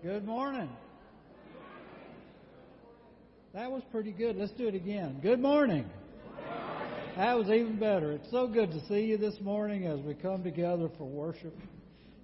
[0.00, 0.68] Good morning.
[3.52, 4.36] That was pretty good.
[4.36, 5.18] Let's do it again.
[5.20, 5.86] Good morning.
[7.16, 8.12] That was even better.
[8.12, 11.52] It's so good to see you this morning as we come together for worship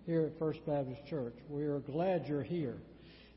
[0.06, 1.34] here at First Baptist Church.
[1.48, 2.77] We are glad you're here.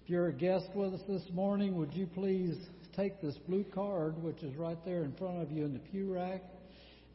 [0.03, 2.57] If you're a guest with us this morning, would you please
[2.95, 6.13] take this blue card, which is right there in front of you in the pew
[6.13, 6.43] rack,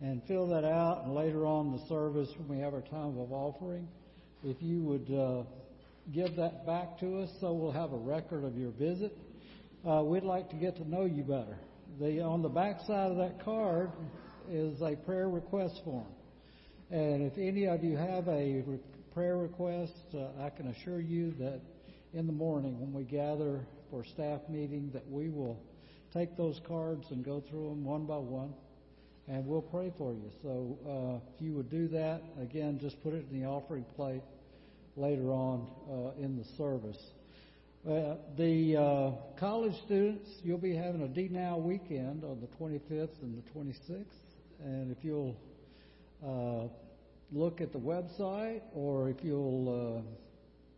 [0.01, 1.05] and fill that out.
[1.05, 3.87] And later on in the service, when we have our time of offering,
[4.43, 5.45] if you would uh,
[6.11, 9.17] give that back to us so we'll have a record of your visit.
[9.89, 11.59] Uh, we'd like to get to know you better.
[12.01, 13.91] The, on the back side of that card
[14.51, 16.07] is a prayer request form.
[16.91, 18.79] And if any of you have a re-
[19.15, 21.61] prayer request, uh, I can assure you that
[22.13, 25.61] in the morning when we gather for staff meeting that we will
[26.13, 28.53] take those cards and go through them one by one
[29.29, 30.31] and we'll pray for you.
[30.43, 34.23] So uh, if you would do that, again, just put it in the offering plate
[34.97, 36.99] later on uh, in the service.
[37.85, 39.11] Uh, the uh,
[39.41, 44.05] college students, you'll be having a Now weekend on the 25th and the 26th.
[44.63, 45.37] And if you'll
[46.25, 46.69] uh,
[47.33, 50.03] look at the website or if you'll uh,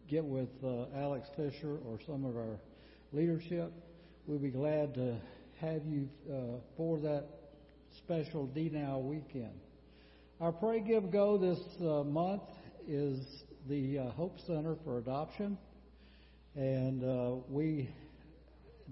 [0.09, 2.59] get with uh, Alex Fisher or some of our
[3.13, 3.71] leadership,
[4.27, 5.17] we'll be glad to
[5.61, 6.09] have you
[6.77, 7.27] for that
[7.99, 9.53] special D Now weekend.
[10.41, 11.59] Our Pray Give Go this
[12.07, 12.43] month
[12.89, 15.57] is the uh, Hope Center for Adoption,
[16.55, 17.89] and uh, we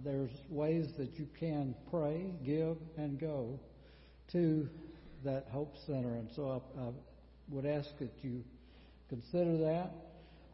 [0.02, 3.60] there's ways that you can pray, give, and go
[4.28, 4.68] to
[5.24, 6.88] that Hope Center, and so I, I
[7.50, 8.42] would ask that you
[9.08, 9.90] consider that.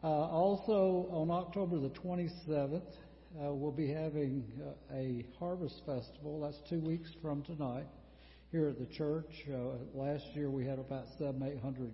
[0.03, 6.41] Uh, also, on October the 27th, uh, we'll be having uh, a harvest festival.
[6.41, 7.85] That's two weeks from tonight
[8.51, 9.45] here at the church.
[9.47, 11.91] Uh, last year we had about seven, eight hundred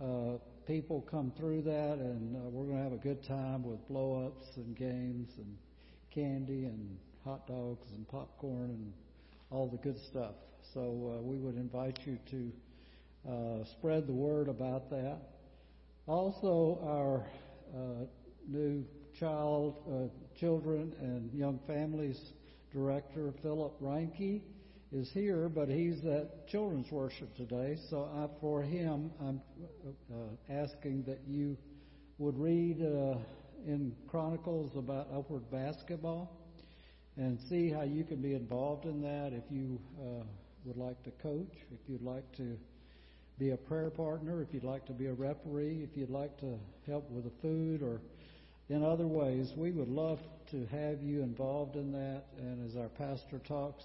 [0.00, 0.38] uh,
[0.70, 4.24] people come through that, and uh, we're going to have a good time with blow
[4.24, 5.56] ups and games and
[6.14, 8.92] candy and hot dogs and popcorn and
[9.50, 10.34] all the good stuff.
[10.72, 12.52] So uh, we would invite you to
[13.28, 15.18] uh, spread the word about that.
[16.06, 17.26] Also, our
[17.76, 18.04] uh,
[18.46, 22.30] new child, uh, children, and young families
[22.72, 24.40] director, Philip Reinke,
[24.92, 27.78] is here, but he's at children's worship today.
[27.90, 29.40] So I, for him, I'm
[30.12, 31.56] uh, asking that you
[32.18, 33.16] would read uh,
[33.66, 36.36] in Chronicles about Upward Basketball
[37.16, 39.32] and see how you can be involved in that.
[39.32, 40.24] If you uh,
[40.64, 42.58] would like to coach, if you'd like to
[43.38, 46.58] be a prayer partner, if you'd like to be a referee, if you'd like to
[46.86, 48.00] help with the food or
[48.68, 50.18] in other ways, we would love
[50.50, 52.24] to have you involved in that.
[52.38, 53.84] And as our pastor talks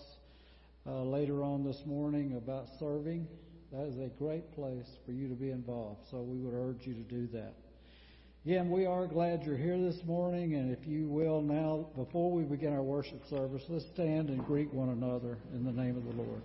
[0.88, 3.28] uh, later on this morning about serving,
[3.72, 6.02] that is a great place for you to be involved.
[6.12, 7.54] So we would urge you to do that.
[8.46, 12.44] Again, we are glad you're here this morning, and if you will now, before we
[12.44, 16.22] begin our worship service, let's stand and greet one another in the name of the
[16.22, 16.44] Lord.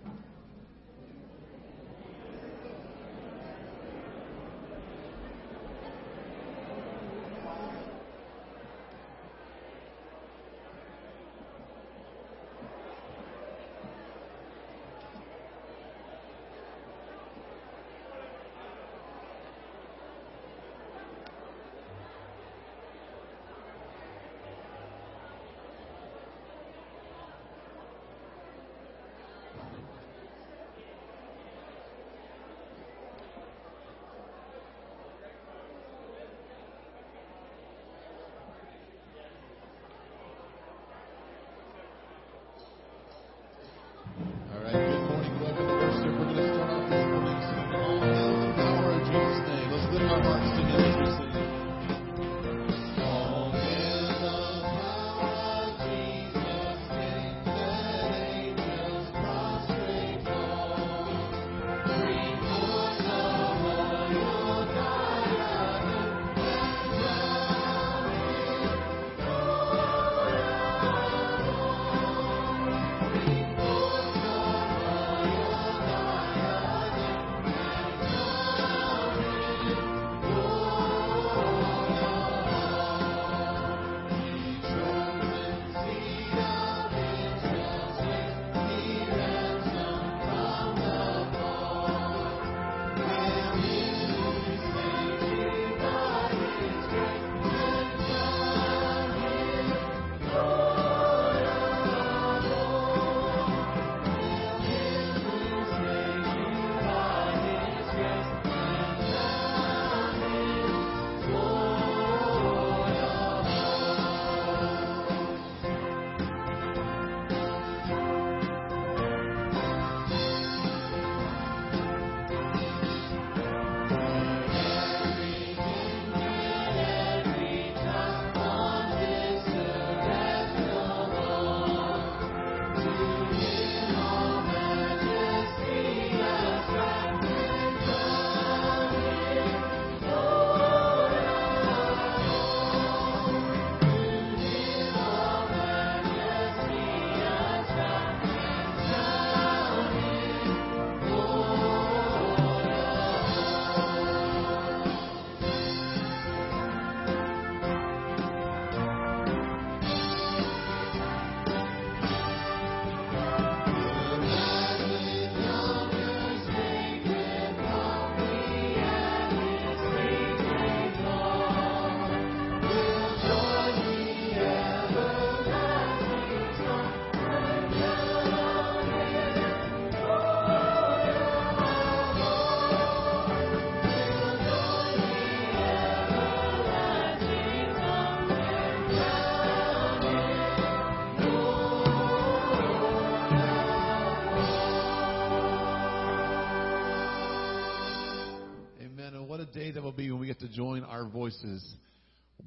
[200.39, 201.75] Join our voices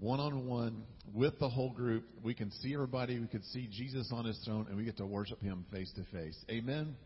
[0.00, 0.82] one on one
[1.12, 2.04] with the whole group.
[2.22, 3.18] We can see everybody.
[3.18, 6.04] We can see Jesus on his throne, and we get to worship him face to
[6.16, 6.36] face.
[6.50, 6.96] Amen.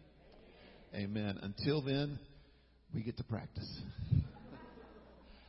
[0.94, 1.38] Amen.
[1.42, 2.18] Until then,
[2.94, 3.80] we get to practice.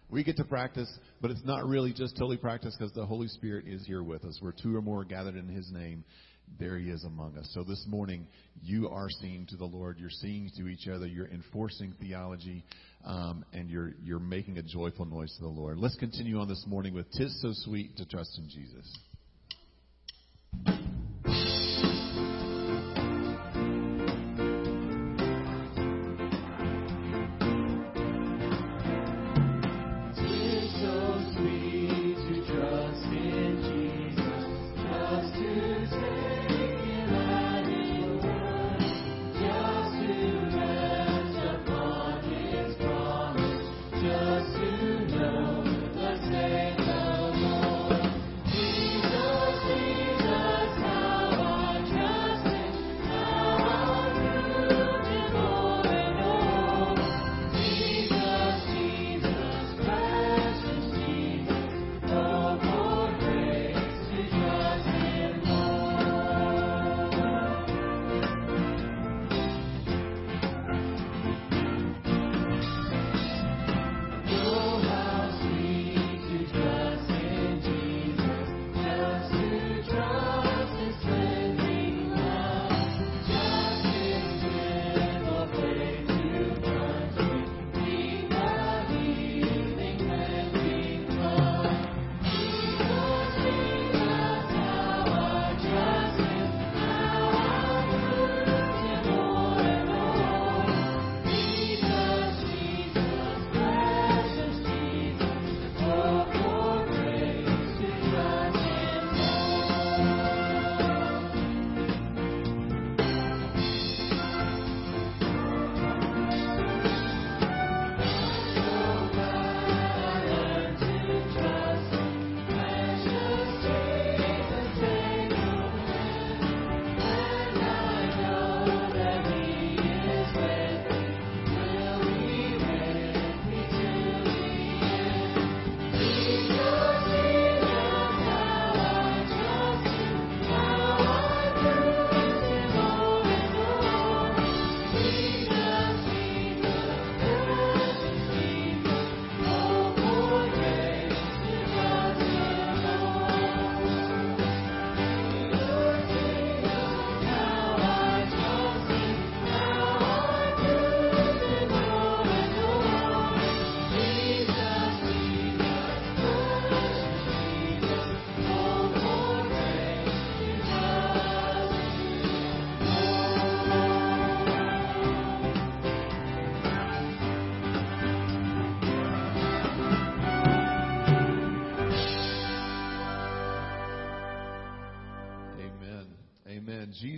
[0.09, 0.91] we get to practice,
[1.21, 4.39] but it's not really just totally practice because the Holy Spirit is here with us.
[4.41, 6.03] We're two or more gathered in His name,
[6.59, 7.49] there He is among us.
[7.53, 8.27] So this morning,
[8.61, 9.97] you are seeing to the Lord.
[9.97, 11.05] You're seeing to each other.
[11.05, 12.65] You're enforcing theology,
[13.05, 15.77] um, and you're you're making a joyful noise to the Lord.
[15.77, 18.97] Let's continue on this morning with "Tis So Sweet to Trust in Jesus."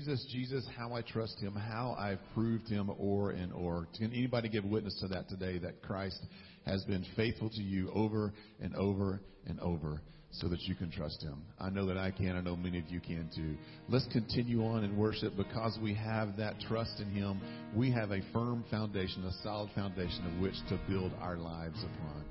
[0.01, 3.88] Jesus, Jesus, how I trust him, how I've proved him o'er and o'er.
[3.96, 6.20] Can anybody give witness to that today that Christ
[6.65, 11.22] has been faithful to you over and over and over so that you can trust
[11.22, 11.43] him?
[11.60, 12.36] I know that I can.
[12.36, 13.55] I know many of you can too.
[13.89, 17.39] Let's continue on in worship because we have that trust in him.
[17.75, 22.25] We have a firm foundation, a solid foundation of which to build our lives upon.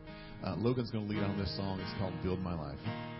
[0.44, 1.78] Uh, Logan's going to lead on this song.
[1.78, 3.19] It's called Build My Life.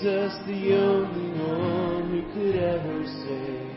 [0.00, 3.76] Jesus, the only one who could ever save.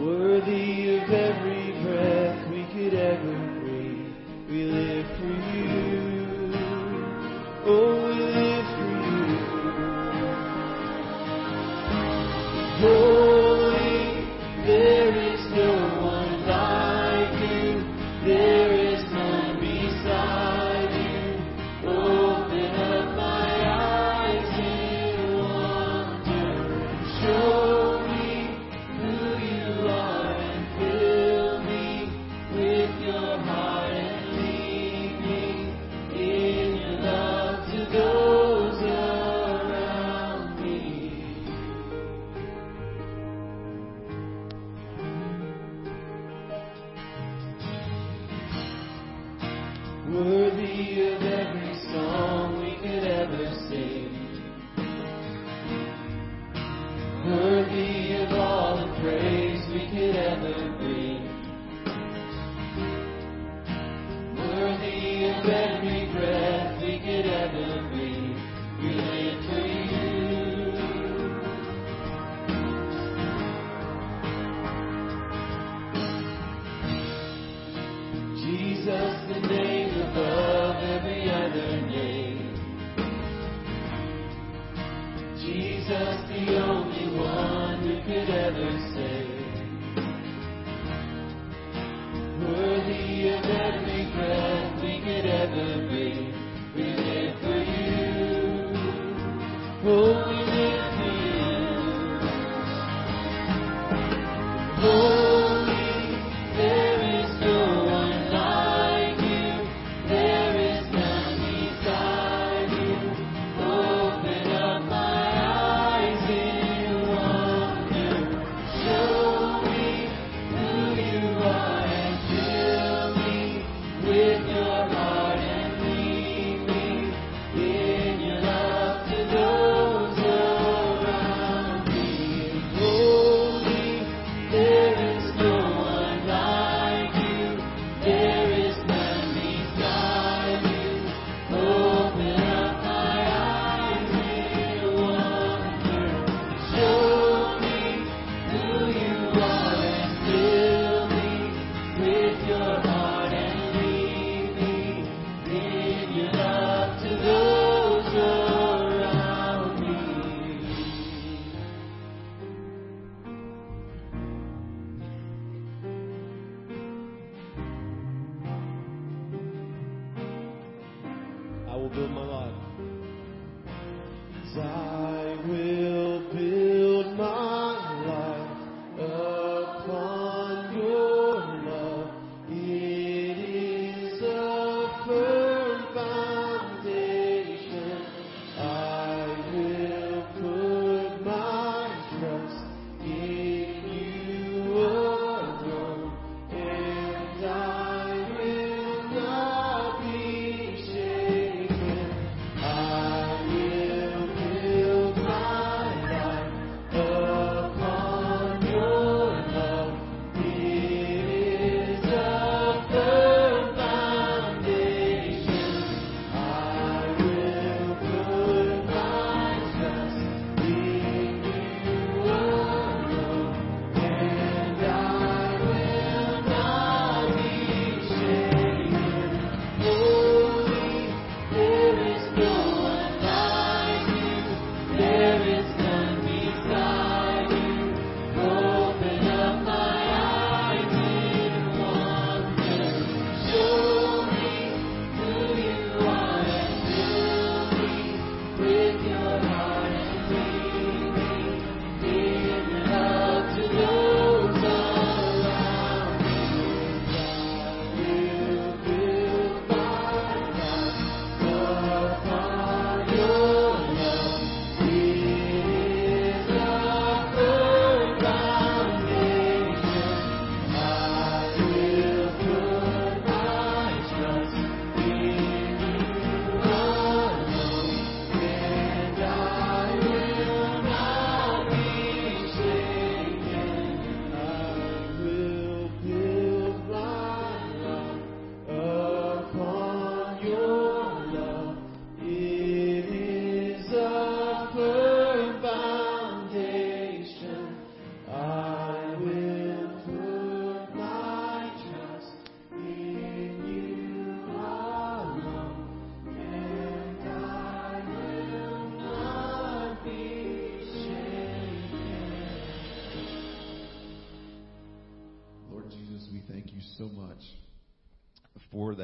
[0.00, 3.35] Worthy of every breath we could ever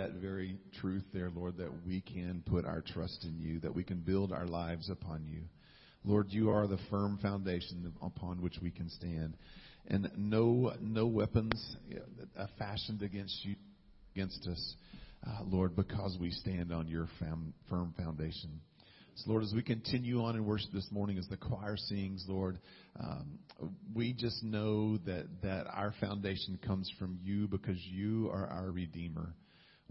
[0.03, 3.85] that very truth there, Lord, that we can put our trust in you, that we
[3.85, 5.43] can build our lives upon you.
[6.05, 9.37] Lord, you are the firm foundation upon which we can stand.
[9.87, 11.77] And no, no weapons
[12.37, 13.55] uh, fashioned against you,
[14.17, 14.75] against us,
[15.25, 18.61] uh, Lord, because we stand on your fam- firm foundation.
[19.15, 22.59] So, Lord, as we continue on in worship this morning, as the choir sings, Lord,
[22.99, 23.39] um,
[23.95, 29.35] we just know that, that our foundation comes from you because you are our Redeemer.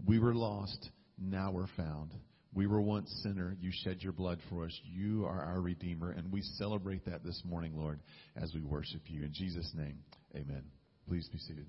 [0.06, 2.12] We were lost, now we're found.
[2.54, 4.80] We were once sinner, you shed your blood for us.
[4.84, 8.00] You are our Redeemer, and we celebrate that this morning, Lord,
[8.36, 9.22] as we worship you.
[9.22, 9.98] In Jesus' name,
[10.34, 10.64] amen.
[11.08, 11.66] Please be seated.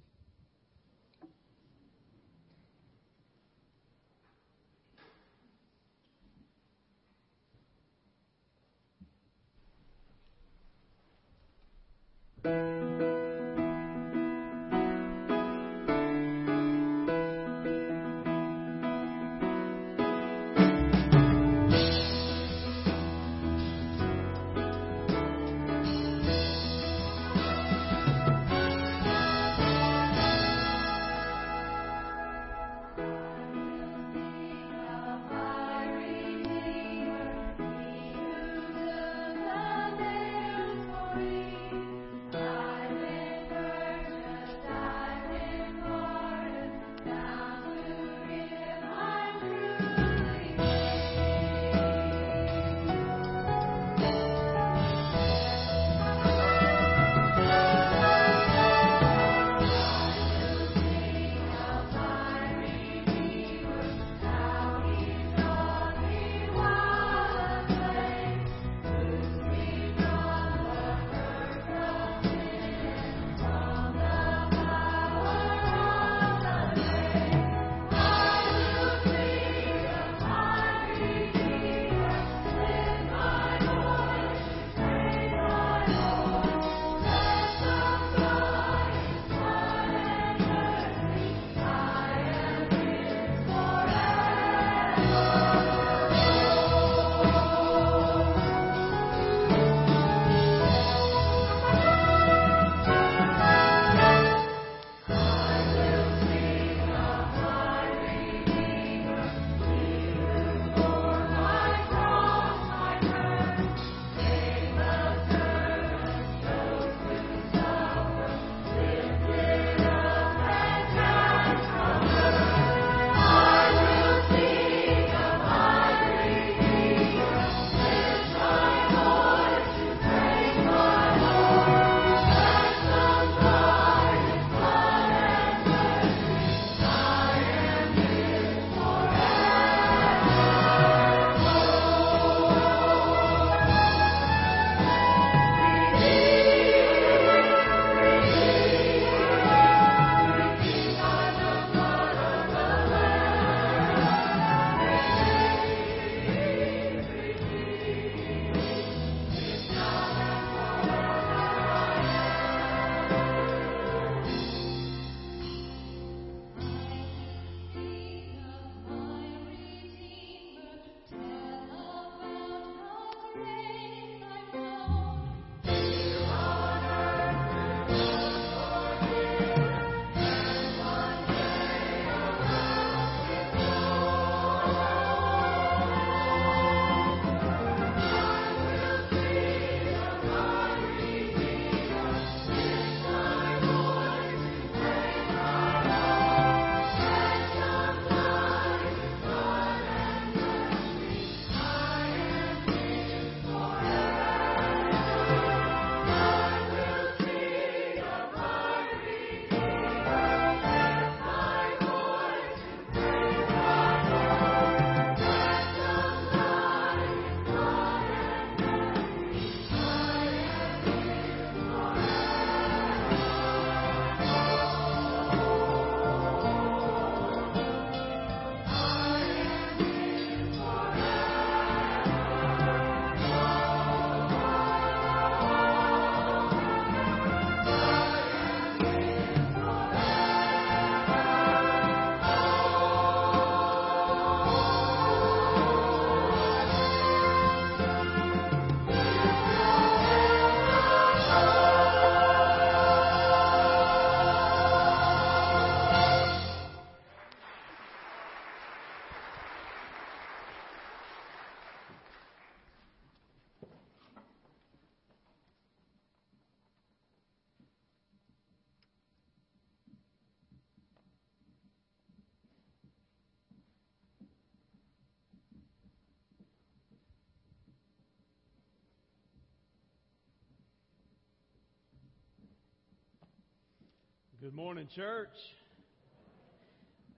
[284.43, 285.29] Good morning, church.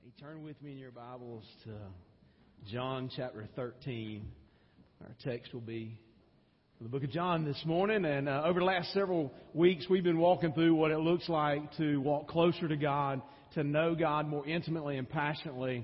[0.03, 1.71] You turn with me in your Bibles to
[2.71, 4.23] John chapter 13.
[5.01, 5.97] Our text will be
[6.79, 8.05] the book of John this morning.
[8.05, 11.75] And uh, over the last several weeks, we've been walking through what it looks like
[11.77, 13.23] to walk closer to God,
[13.55, 15.83] to know God more intimately and passionately.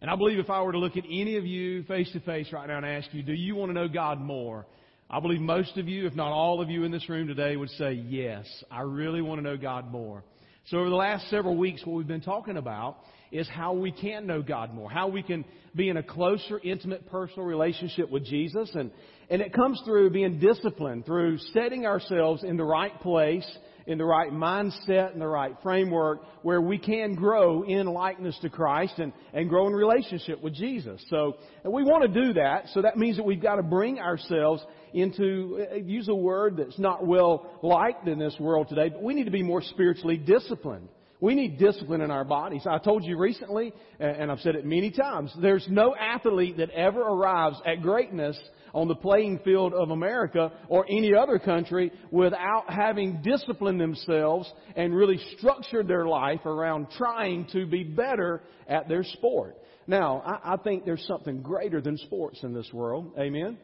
[0.00, 2.52] And I believe if I were to look at any of you face to face
[2.52, 4.66] right now and ask you, do you want to know God more?
[5.10, 7.70] I believe most of you, if not all of you in this room today, would
[7.70, 10.22] say, yes, I really want to know God more.
[10.70, 12.98] So over the last several weeks, what we've been talking about
[13.32, 17.10] is how we can know God more, how we can be in a closer, intimate,
[17.10, 18.70] personal relationship with Jesus.
[18.76, 18.92] And,
[19.30, 23.44] and it comes through being disciplined, through setting ourselves in the right place,
[23.86, 28.50] in the right mindset, in the right framework, where we can grow in likeness to
[28.50, 31.02] Christ and, and grow in relationship with Jesus.
[31.08, 32.68] So we want to do that.
[32.72, 36.78] So that means that we've got to bring ourselves into, uh, use a word that's
[36.78, 40.88] not well liked in this world today, but we need to be more spiritually disciplined.
[41.20, 42.62] We need discipline in our bodies.
[42.68, 47.00] I told you recently, and I've said it many times, there's no athlete that ever
[47.00, 48.38] arrives at greatness
[48.72, 54.94] on the playing field of America or any other country without having disciplined themselves and
[54.94, 59.56] really structured their life around trying to be better at their sport.
[59.86, 63.12] Now, I, I think there's something greater than sports in this world.
[63.18, 63.58] Amen?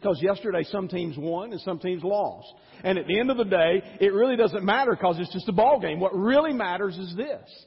[0.00, 2.48] Because yesterday some teams won and some teams lost.
[2.82, 5.52] And at the end of the day, it really doesn't matter because it's just a
[5.52, 6.00] ball game.
[6.00, 7.66] What really matters is this.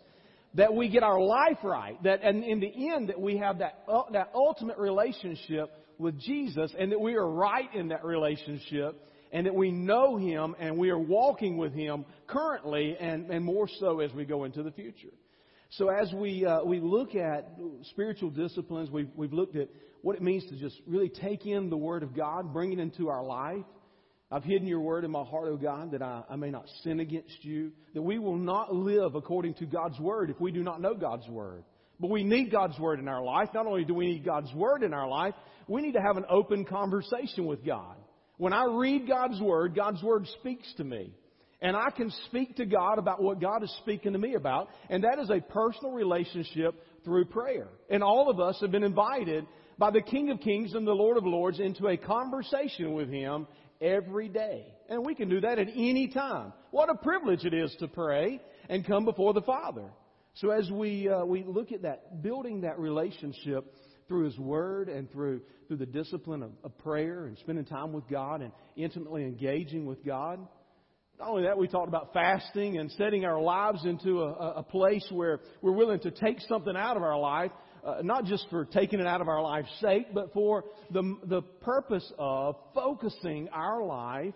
[0.56, 2.02] That we get our life right.
[2.04, 6.74] That and in the end that we have that, uh, that ultimate relationship with Jesus
[6.78, 9.00] and that we are right in that relationship
[9.32, 13.68] and that we know Him and we are walking with Him currently and, and more
[13.80, 15.14] so as we go into the future.
[15.72, 17.58] So as we, uh, we look at
[17.92, 19.70] spiritual disciplines, we've, we've looked at
[20.04, 23.08] what it means to just really take in the Word of God, bring it into
[23.10, 23.66] our life.
[24.30, 27.00] I've hidden your word in my heart, O God, that I, I, may not sin
[27.00, 30.82] against you, that we will not live according to God's word if we do not
[30.82, 31.64] know God's word.
[32.00, 33.50] But we need God's word in our life.
[33.54, 35.36] Not only do we need God's word in our life,
[35.68, 37.96] we need to have an open conversation with God.
[38.38, 41.14] When I read God's word, God's word speaks to me.
[41.62, 44.68] And I can speak to God about what God is speaking to me about.
[44.90, 47.68] And that is a personal relationship through prayer.
[47.90, 49.46] And all of us have been invited
[49.84, 53.46] by the King of Kings and the Lord of Lords into a conversation with Him
[53.82, 54.66] every day.
[54.88, 56.54] And we can do that at any time.
[56.72, 59.90] What a privilege it is to pray and come before the Father.
[60.36, 63.76] So as we, uh, we look at that, building that relationship
[64.08, 68.08] through His Word and through, through the discipline of, of prayer and spending time with
[68.08, 70.40] God and intimately engaging with God,
[71.20, 75.06] not only that, we talked about fasting and setting our lives into a, a place
[75.12, 77.52] where we're willing to take something out of our life
[77.86, 81.42] uh, not just for taking it out of our life's sake, but for the, the
[81.62, 84.34] purpose of focusing our life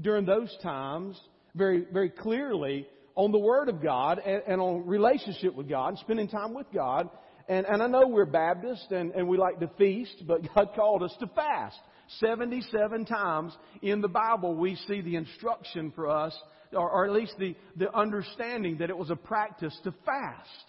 [0.00, 1.18] during those times
[1.54, 6.28] very, very clearly on the Word of God and, and on relationship with God, spending
[6.28, 7.08] time with God.
[7.48, 11.02] And, and I know we're Baptist and, and we like to feast, but God called
[11.02, 11.78] us to fast.
[12.18, 16.36] 77 times in the Bible we see the instruction for us,
[16.72, 20.64] or, or at least the, the understanding that it was a practice to fast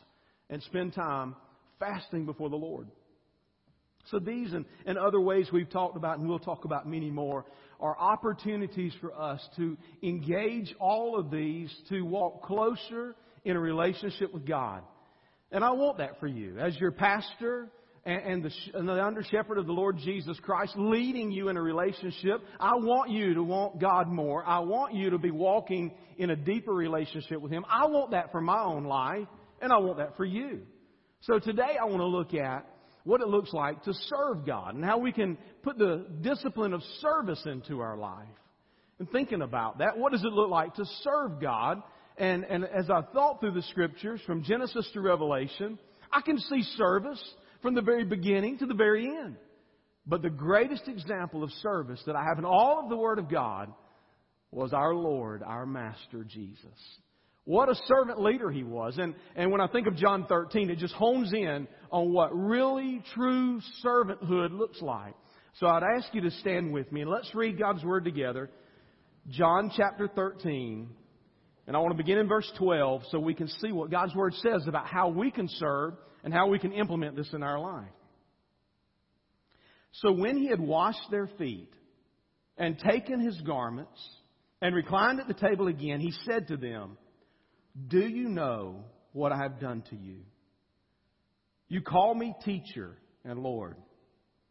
[0.49, 1.35] and spend time
[1.81, 2.87] fasting before the Lord.
[4.09, 7.45] So these and, and other ways we've talked about, and we'll talk about many more,
[7.79, 14.33] are opportunities for us to engage all of these to walk closer in a relationship
[14.33, 14.83] with God.
[15.51, 16.57] And I want that for you.
[16.59, 17.69] As your pastor
[18.05, 21.57] and, and, the, and the under shepherd of the Lord Jesus Christ leading you in
[21.57, 24.45] a relationship, I want you to want God more.
[24.45, 27.65] I want you to be walking in a deeper relationship with Him.
[27.69, 29.27] I want that for my own life,
[29.61, 30.61] and I want that for you.
[31.21, 32.65] So today I want to look at
[33.03, 36.81] what it looks like to serve God and how we can put the discipline of
[36.99, 38.27] service into our life.
[38.99, 41.81] And thinking about that, what does it look like to serve God?
[42.17, 45.77] And, and as I thought through the scriptures from Genesis to Revelation,
[46.11, 47.21] I can see service
[47.61, 49.37] from the very beginning to the very end.
[50.05, 53.29] But the greatest example of service that I have in all of the Word of
[53.29, 53.71] God
[54.51, 56.65] was our Lord, our Master Jesus.
[57.45, 58.97] What a servant leader he was.
[58.97, 63.01] And, and when I think of John 13, it just hones in on what really
[63.15, 65.15] true servanthood looks like.
[65.59, 68.49] So I'd ask you to stand with me and let's read God's Word together.
[69.29, 70.89] John chapter 13.
[71.67, 74.33] And I want to begin in verse 12 so we can see what God's Word
[74.35, 77.89] says about how we can serve and how we can implement this in our life.
[79.93, 81.71] So when he had washed their feet
[82.57, 83.99] and taken his garments
[84.61, 86.97] and reclined at the table again, he said to them,
[87.87, 90.19] do you know what I have done to you?
[91.67, 93.75] You call me teacher and Lord,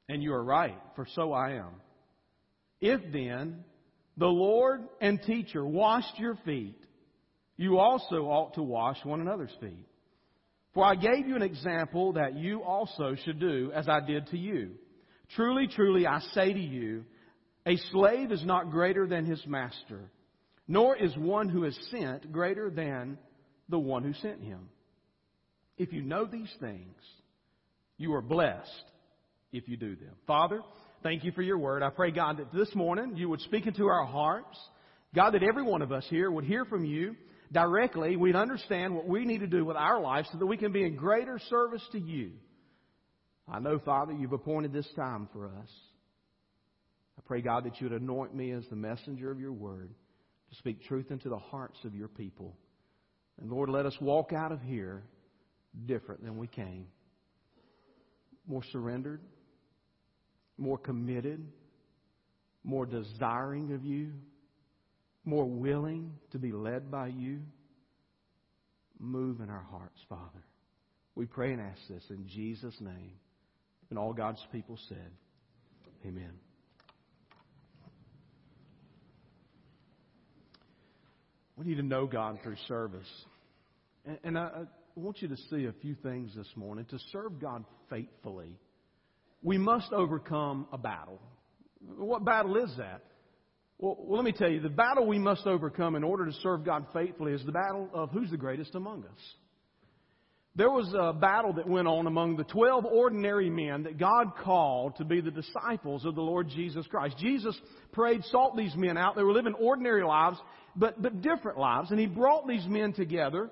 [0.08, 1.80] and you are right, for so I am.
[2.80, 3.64] If then
[4.16, 6.78] the Lord and teacher washed your feet,
[7.56, 9.86] you also ought to wash one another's feet.
[10.72, 14.38] For I gave you an example that you also should do as I did to
[14.38, 14.70] you.
[15.34, 17.04] Truly, truly, I say to you,
[17.66, 20.10] a slave is not greater than his master,
[20.70, 23.18] nor is one who is sent greater than
[23.68, 24.68] the one who sent him.
[25.76, 26.94] If you know these things,
[27.98, 28.84] you are blessed
[29.50, 30.14] if you do them.
[30.28, 30.60] Father,
[31.02, 31.82] thank you for your word.
[31.82, 34.56] I pray, God, that this morning you would speak into our hearts.
[35.12, 37.16] God, that every one of us here would hear from you
[37.50, 38.14] directly.
[38.14, 40.84] We'd understand what we need to do with our lives so that we can be
[40.84, 42.30] in greater service to you.
[43.52, 45.68] I know, Father, you've appointed this time for us.
[47.18, 49.90] I pray, God, that you would anoint me as the messenger of your word
[50.50, 52.56] to speak truth into the hearts of your people.
[53.40, 55.02] And Lord, let us walk out of here
[55.86, 56.86] different than we came.
[58.46, 59.20] More surrendered,
[60.58, 61.46] more committed,
[62.64, 64.12] more desiring of you,
[65.24, 67.40] more willing to be led by you.
[68.98, 70.44] Move in our hearts, Father.
[71.14, 73.12] We pray and ask this in Jesus' name.
[73.88, 75.10] And all God's people said,
[76.06, 76.32] Amen.
[81.60, 83.06] We need to know God through service.
[84.06, 86.86] And, and I, I want you to see a few things this morning.
[86.86, 88.56] To serve God faithfully,
[89.42, 91.20] we must overcome a battle.
[91.98, 93.02] What battle is that?
[93.76, 96.86] Well, let me tell you, the battle we must overcome in order to serve God
[96.94, 99.18] faithfully is the battle of who's the greatest among us.
[100.56, 104.96] There was a battle that went on among the 12 ordinary men that God called
[104.96, 107.16] to be the disciples of the Lord Jesus Christ.
[107.18, 107.56] Jesus
[107.92, 109.14] prayed, sought these men out.
[109.14, 110.38] They were living ordinary lives,
[110.76, 111.90] but, but different lives.
[111.90, 113.50] And He brought these men together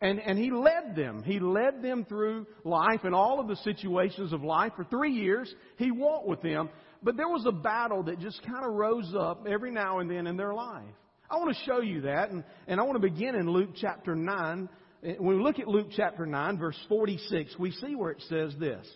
[0.00, 1.22] and, and He led them.
[1.22, 4.72] He led them through life and all of the situations of life.
[4.76, 6.70] For three years, He walked with them.
[7.02, 10.26] But there was a battle that just kind of rose up every now and then
[10.26, 10.84] in their life.
[11.30, 14.14] I want to show you that, and, and I want to begin in Luke chapter
[14.14, 14.68] 9.
[15.02, 18.86] When we look at Luke chapter 9, verse 46, we see where it says this.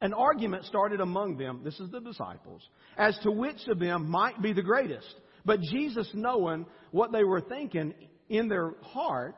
[0.00, 2.62] An argument started among them, this is the disciples,
[2.96, 5.14] as to which of them might be the greatest.
[5.46, 7.94] But Jesus, knowing what they were thinking
[8.28, 9.36] in their heart,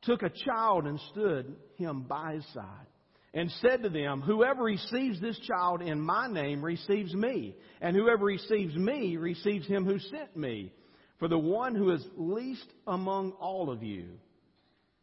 [0.00, 2.86] took a child and stood him by his side
[3.34, 8.24] and said to them, Whoever receives this child in my name receives me, and whoever
[8.24, 10.72] receives me receives him who sent me.
[11.18, 14.08] For the one who is least among all of you,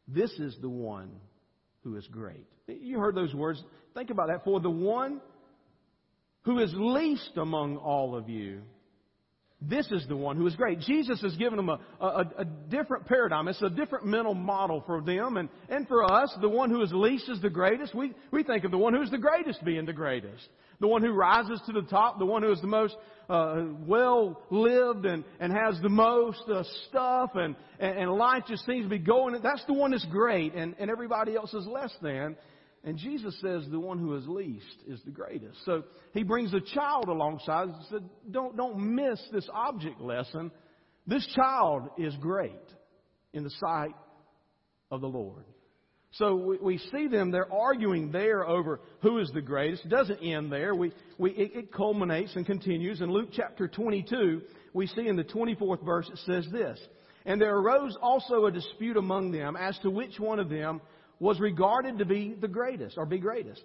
[0.07, 1.11] this is the one
[1.83, 2.45] who is great.
[2.67, 3.63] You heard those words.
[3.93, 4.43] Think about that.
[4.43, 5.21] For the one
[6.41, 8.61] who is least among all of you,
[9.61, 10.79] this is the one who is great.
[10.79, 13.49] Jesus has given them a, a, a, different paradigm.
[13.49, 15.35] It's a different mental model for them.
[15.35, 17.93] And, and for us, the one who is least is the greatest.
[17.93, 20.47] We, we think of the one who is the greatest being the greatest.
[20.79, 22.95] The one who rises to the top, the one who is the most
[23.29, 28.65] uh, well lived and, and has the most uh, stuff and, and, and life just
[28.65, 29.37] seems to be going.
[29.43, 32.37] That's the one that's great and, and everybody else is less than.
[32.83, 35.57] And Jesus says the one who is least is the greatest.
[35.65, 40.51] So he brings a child alongside and said, don't, don't miss this object lesson.
[41.05, 42.53] This child is great
[43.33, 43.95] in the sight
[44.91, 45.43] of the Lord.
[46.13, 49.85] So we, we see them, they're arguing there over who is the greatest.
[49.85, 50.73] It doesn't end there.
[50.73, 53.01] We, we, it, it culminates and continues.
[53.01, 54.41] In Luke chapter 22,
[54.73, 56.79] we see in the 24th verse, it says this.
[57.25, 60.81] And there arose also a dispute among them as to which one of them
[61.19, 63.61] was regarded to be the greatest or be greatest.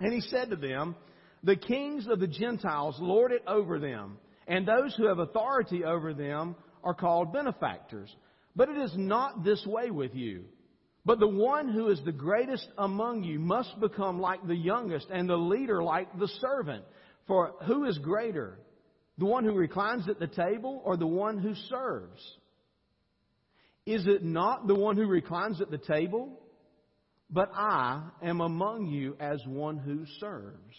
[0.00, 0.96] And he said to them,
[1.42, 6.14] The kings of the Gentiles lord it over them, and those who have authority over
[6.14, 8.14] them are called benefactors.
[8.54, 10.44] But it is not this way with you.
[11.04, 15.28] But the one who is the greatest among you must become like the youngest, and
[15.28, 16.84] the leader like the servant.
[17.26, 18.58] For who is greater?
[19.16, 22.20] The one who reclines at the table or the one who serves?
[23.86, 26.38] Is it not the one who reclines at the table?
[27.30, 30.74] But I am among you as one who serves.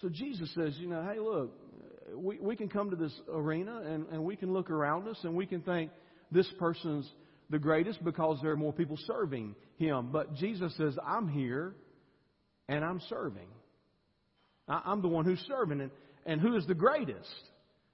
[0.00, 1.52] So Jesus says, you know, hey, look,
[2.14, 5.34] we, we can come to this arena and, and we can look around us and
[5.34, 5.90] we can think
[6.32, 7.08] this person's
[7.50, 10.10] the greatest because there are more people serving him.
[10.12, 11.74] But Jesus says, I'm here
[12.68, 13.48] and I'm serving.
[14.68, 15.80] I, I'm the one who's serving.
[15.80, 15.90] And,
[16.26, 17.28] and who is the greatest?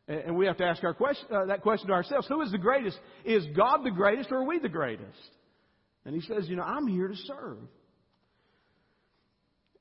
[0.09, 2.29] And, and we have to ask our question, uh, that question to ourselves.
[2.29, 2.99] Who is the greatest?
[3.25, 5.19] Is God the greatest or are we the greatest?
[6.07, 7.59] And he says, you know, I'm here to serve.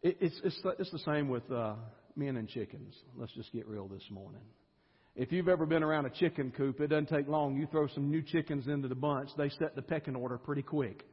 [0.02, 1.76] It, it's, it's, it's the same with uh,
[2.16, 2.96] men and chickens.
[3.16, 4.42] Let's just get real this morning.
[5.16, 7.56] If you've ever been around a chicken coop, it doesn't take long.
[7.56, 11.06] You throw some new chickens into the bunch, they set the pecking order pretty quick.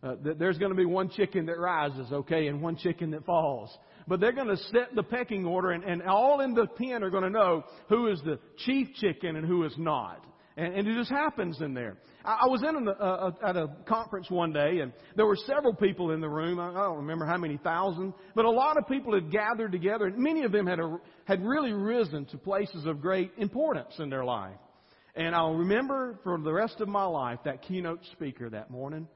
[0.00, 3.70] Uh, there's going to be one chicken that rises, okay, and one chicken that falls.
[4.08, 7.10] But they're going to set the pecking order, and, and all in the pen are
[7.10, 10.24] going to know who is the chief chicken and who is not.
[10.56, 11.96] And, and it just happens in there.
[12.24, 15.26] I, I was in a, a, uh, uh, at a conference one day, and there
[15.26, 16.60] were several people in the room.
[16.60, 20.06] I, I don't remember how many thousand, but a lot of people had gathered together,
[20.06, 24.10] and many of them had, a, had really risen to places of great importance in
[24.10, 24.56] their life.
[25.14, 29.08] And I'll remember for the rest of my life that keynote speaker that morning.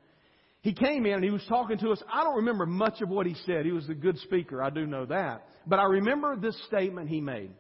[0.61, 2.03] He came in and he was talking to us.
[2.13, 3.65] I don't remember much of what he said.
[3.65, 4.63] He was a good speaker.
[4.63, 5.47] I do know that.
[5.67, 7.51] But I remember this statement he made.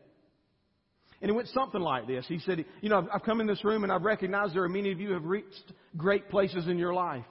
[1.22, 2.26] And it went something like this.
[2.28, 4.92] He said, You know, I've come in this room and I've recognized there are many
[4.92, 7.24] of you who have reached great places in your life.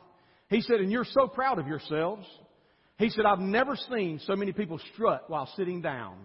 [0.50, 2.26] He said, And you're so proud of yourselves.
[2.98, 6.16] He said, I've never seen so many people strut while sitting down.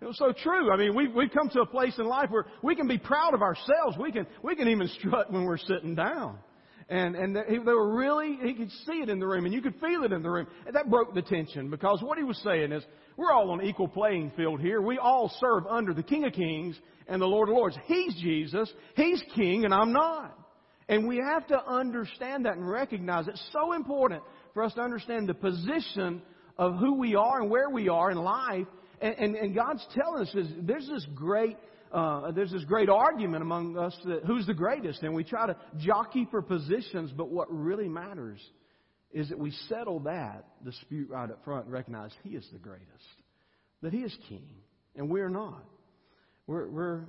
[0.00, 0.70] It was so true.
[0.72, 3.34] I mean, we've, we've come to a place in life where we can be proud
[3.34, 3.96] of ourselves.
[3.98, 6.38] We can, we can even strut when we're sitting down.
[6.88, 9.74] And, and they were really, he could see it in the room and you could
[9.80, 10.46] feel it in the room.
[10.66, 12.82] And that broke the tension because what he was saying is,
[13.18, 14.80] we're all on equal playing field here.
[14.80, 16.78] We all serve under the King of Kings
[17.08, 17.76] and the Lord of Lords.
[17.86, 18.72] He's Jesus.
[18.94, 20.38] He's King and I'm not.
[20.88, 24.22] And we have to understand that and recognize it's so important
[24.54, 26.22] for us to understand the position
[26.56, 28.68] of who we are and where we are in life.
[29.00, 31.56] And, and, and God's telling us is there's this great
[31.90, 35.56] uh, there's this great argument among us that who's the greatest, and we try to
[35.78, 37.10] jockey for positions.
[37.16, 38.40] But what really matters
[39.12, 42.88] is that we settle that dispute right up front and recognize He is the greatest,
[43.82, 44.48] that He is King,
[44.96, 45.64] and we're not.
[46.46, 47.04] We're, we're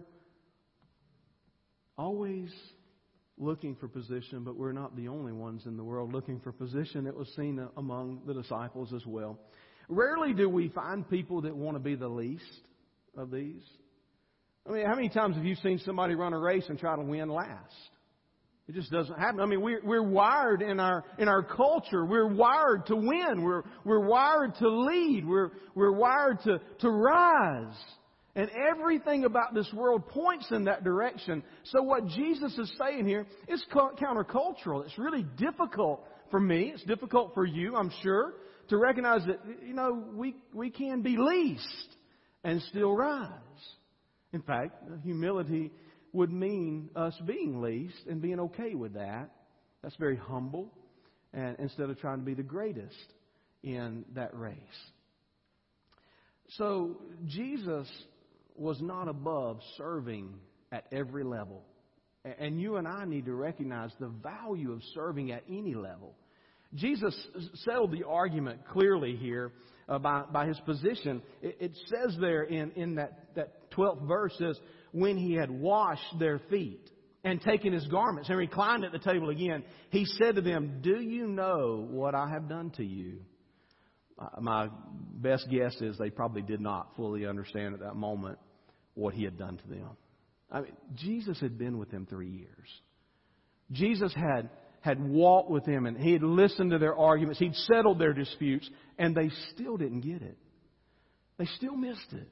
[1.97, 2.51] always
[3.37, 7.07] looking for position, but we're not the only ones in the world looking for position.
[7.07, 9.39] It was seen among the disciples as well.
[9.87, 12.43] Rarely do we find people that want to be the least
[13.17, 13.63] of these.
[14.67, 17.01] I mean, how many times have you seen somebody run a race and try to
[17.01, 17.73] win last?
[18.69, 19.39] It just doesn't happen.
[19.39, 22.05] I mean, we're, we're wired in our, in our culture.
[22.05, 23.41] We're wired to win.
[23.41, 25.27] We're, we're wired to lead.
[25.27, 27.73] We're, we're wired to, to rise.
[28.35, 31.41] And everything about this world points in that direction.
[31.63, 34.85] So what Jesus is saying here is countercultural.
[34.85, 36.71] It's really difficult for me.
[36.71, 38.35] It's difficult for you, I'm sure,
[38.67, 41.95] to recognize that, you know, we, we can be least
[42.43, 43.31] and still rise.
[44.31, 45.71] In fact, humility
[46.13, 49.29] would mean us being least and being okay with that.
[49.81, 50.73] That's very humble,
[51.33, 52.95] and instead of trying to be the greatest
[53.63, 54.57] in that race.
[56.57, 56.97] So
[57.27, 57.87] Jesus
[58.55, 60.33] was not above serving
[60.71, 61.63] at every level.
[62.39, 66.15] And you and I need to recognize the value of serving at any level.
[66.75, 67.15] Jesus
[67.65, 69.53] settled the argument clearly here
[69.87, 71.21] uh, by, by his position.
[71.41, 74.59] It, it says there in, in that, that 12th verse says,
[74.91, 76.89] when he had washed their feet
[77.23, 81.01] and taken his garments and reclined at the table again, he said to them, Do
[81.01, 83.19] you know what I have done to you?
[84.17, 84.69] Uh, my
[85.15, 88.37] best guess is they probably did not fully understand at that moment
[88.93, 89.89] what he had done to them.
[90.51, 92.67] I mean, Jesus had been with them three years.
[93.71, 94.49] Jesus had,
[94.81, 97.39] had walked with them and he had listened to their arguments.
[97.39, 100.37] He'd settled their disputes and they still didn't get it.
[101.37, 102.27] They still missed it.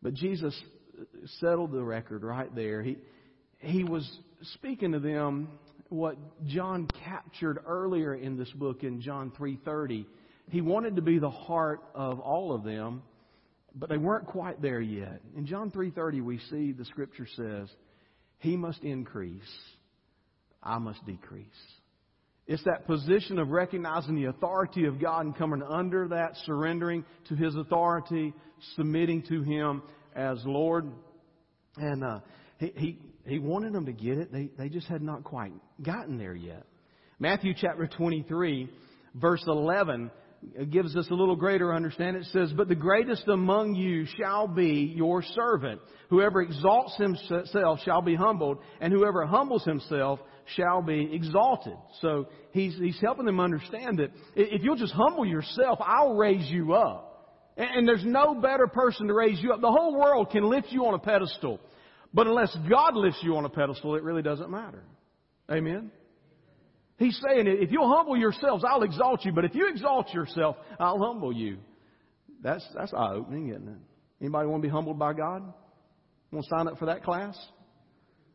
[0.00, 0.60] But Jesus
[1.40, 2.82] settled the record right there.
[2.82, 2.96] He,
[3.58, 4.08] he was
[4.54, 5.48] speaking to them
[5.88, 10.06] what John captured earlier in this book in John 3:30.
[10.50, 13.02] He wanted to be the heart of all of them,
[13.74, 15.20] but they weren't quite there yet.
[15.36, 17.68] In John 3:30 we see the scripture says,
[18.38, 19.42] "He must increase,
[20.62, 21.46] I must decrease."
[22.46, 27.36] It's that position of recognizing the authority of God and coming under that, surrendering to
[27.36, 28.34] His authority,
[28.74, 29.82] submitting to Him,
[30.14, 30.90] as Lord.
[31.76, 32.20] And uh,
[32.58, 34.32] he, he, he wanted them to get it.
[34.32, 35.52] They, they just had not quite
[35.82, 36.64] gotten there yet.
[37.18, 38.68] Matthew chapter 23,
[39.14, 40.10] verse 11,
[40.70, 42.22] gives us a little greater understanding.
[42.22, 45.80] It says, But the greatest among you shall be your servant.
[46.10, 50.20] Whoever exalts himself shall be humbled, and whoever humbles himself
[50.56, 51.76] shall be exalted.
[52.00, 56.74] So he's, he's helping them understand that if you'll just humble yourself, I'll raise you
[56.74, 57.11] up.
[57.56, 59.60] And there's no better person to raise you up.
[59.60, 61.60] The whole world can lift you on a pedestal.
[62.14, 64.82] But unless God lifts you on a pedestal, it really doesn't matter.
[65.50, 65.90] Amen?
[66.96, 69.32] He's saying, it if you'll humble yourselves, I'll exalt you.
[69.32, 71.58] But if you exalt yourself, I'll humble you.
[72.42, 73.78] That's, that's eye opening, isn't it?
[74.20, 75.42] Anybody want to be humbled by God?
[76.30, 77.36] Want to sign up for that class?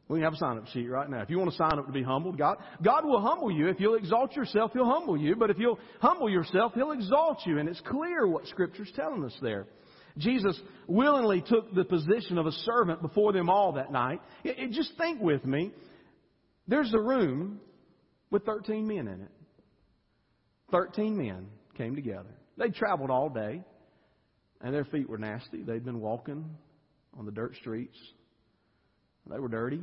[0.10, 1.22] We have a sign up sheet right now.
[1.22, 3.68] If you want to sign up to be humbled, God, God will humble you.
[3.68, 5.36] If you'll exalt yourself, He'll humble you.
[5.36, 7.60] But if you'll humble yourself, He'll exalt you.
[7.60, 9.68] And it's clear what Scripture's telling us there.
[10.18, 14.22] Jesus willingly took the position of a servant before them all that night.
[14.46, 15.74] It, it, just think with me.
[16.70, 17.60] There's a room
[18.32, 19.32] with 13 men in it.
[20.72, 21.48] 13 men
[21.78, 22.34] came together.
[22.58, 23.62] They'd traveled all day,
[24.62, 25.64] and their feet were nasty.
[25.64, 26.46] They'd been walking
[27.18, 27.98] on the dirt streets
[29.30, 29.82] They were dirty.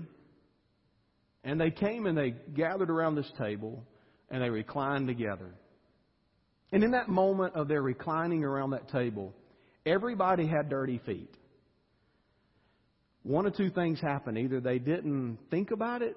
[1.44, 3.84] And they came and they gathered around this table
[4.30, 5.54] and they reclined together.
[6.72, 9.32] And in that moment of their reclining around that table,
[9.86, 11.30] everybody had dirty feet.
[13.22, 14.38] One of two things happened.
[14.38, 16.16] Either they didn't think about it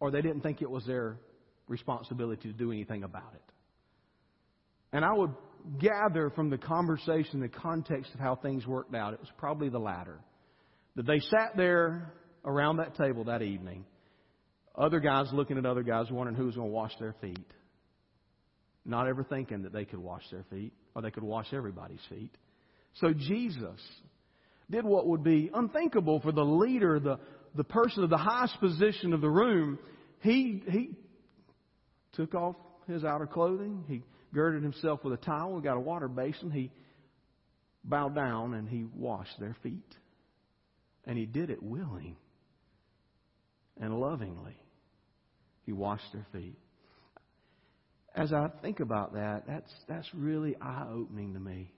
[0.00, 1.16] or they didn't think it was their
[1.68, 3.42] responsibility to do anything about it.
[4.92, 5.30] And I would
[5.78, 9.78] gather from the conversation, the context of how things worked out, it was probably the
[9.78, 10.18] latter.
[10.96, 12.12] That they sat there
[12.44, 13.84] around that table that evening,
[14.76, 17.52] other guys looking at other guys, wondering who was going to wash their feet.
[18.84, 22.34] Not ever thinking that they could wash their feet or they could wash everybody's feet.
[22.94, 23.80] So Jesus
[24.70, 27.18] did what would be unthinkable for the leader, the,
[27.54, 29.78] the person of the highest position of the room.
[30.20, 30.90] He, he
[32.14, 32.56] took off
[32.88, 33.84] his outer clothing.
[33.88, 34.02] He
[34.34, 36.50] girded himself with a towel, got a water basin.
[36.50, 36.70] He
[37.84, 39.96] bowed down and he washed their feet.
[41.06, 42.16] And he did it willing
[43.80, 44.56] and lovingly.
[45.64, 46.58] He washed their feet.
[48.14, 51.72] As I think about that, that's, that's really eye opening to me.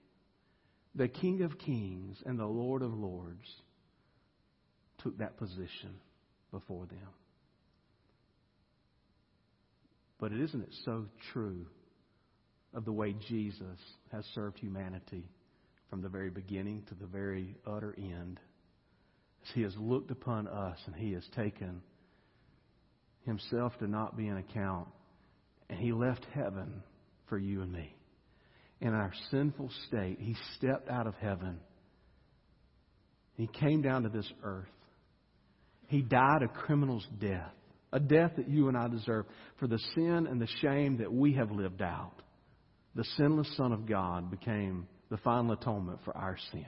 [0.95, 3.47] The King of Kings and the Lord of Lords
[4.99, 5.95] took that position
[6.51, 7.09] before them.
[10.19, 11.65] But isn't it so true
[12.73, 13.79] of the way Jesus
[14.11, 15.29] has served humanity
[15.89, 18.39] from the very beginning to the very utter end?
[19.53, 21.81] He has looked upon us and he has taken
[23.25, 24.87] himself to not be an account,
[25.69, 26.83] and he left heaven
[27.27, 27.95] for you and me.
[28.81, 31.59] In our sinful state, he stepped out of heaven.
[33.35, 34.67] He came down to this earth.
[35.87, 37.53] He died a criminal's death,
[37.91, 39.25] a death that you and I deserve
[39.59, 42.21] for the sin and the shame that we have lived out.
[42.95, 46.65] The sinless Son of God became the final atonement for our sin.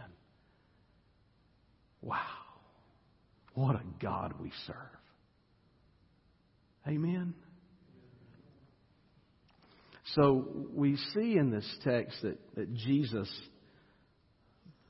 [2.01, 2.46] Wow.
[3.57, 4.75] What a God we serve.
[6.87, 7.33] Amen.
[10.13, 10.45] So
[10.75, 13.27] we see in this text that, that Jesus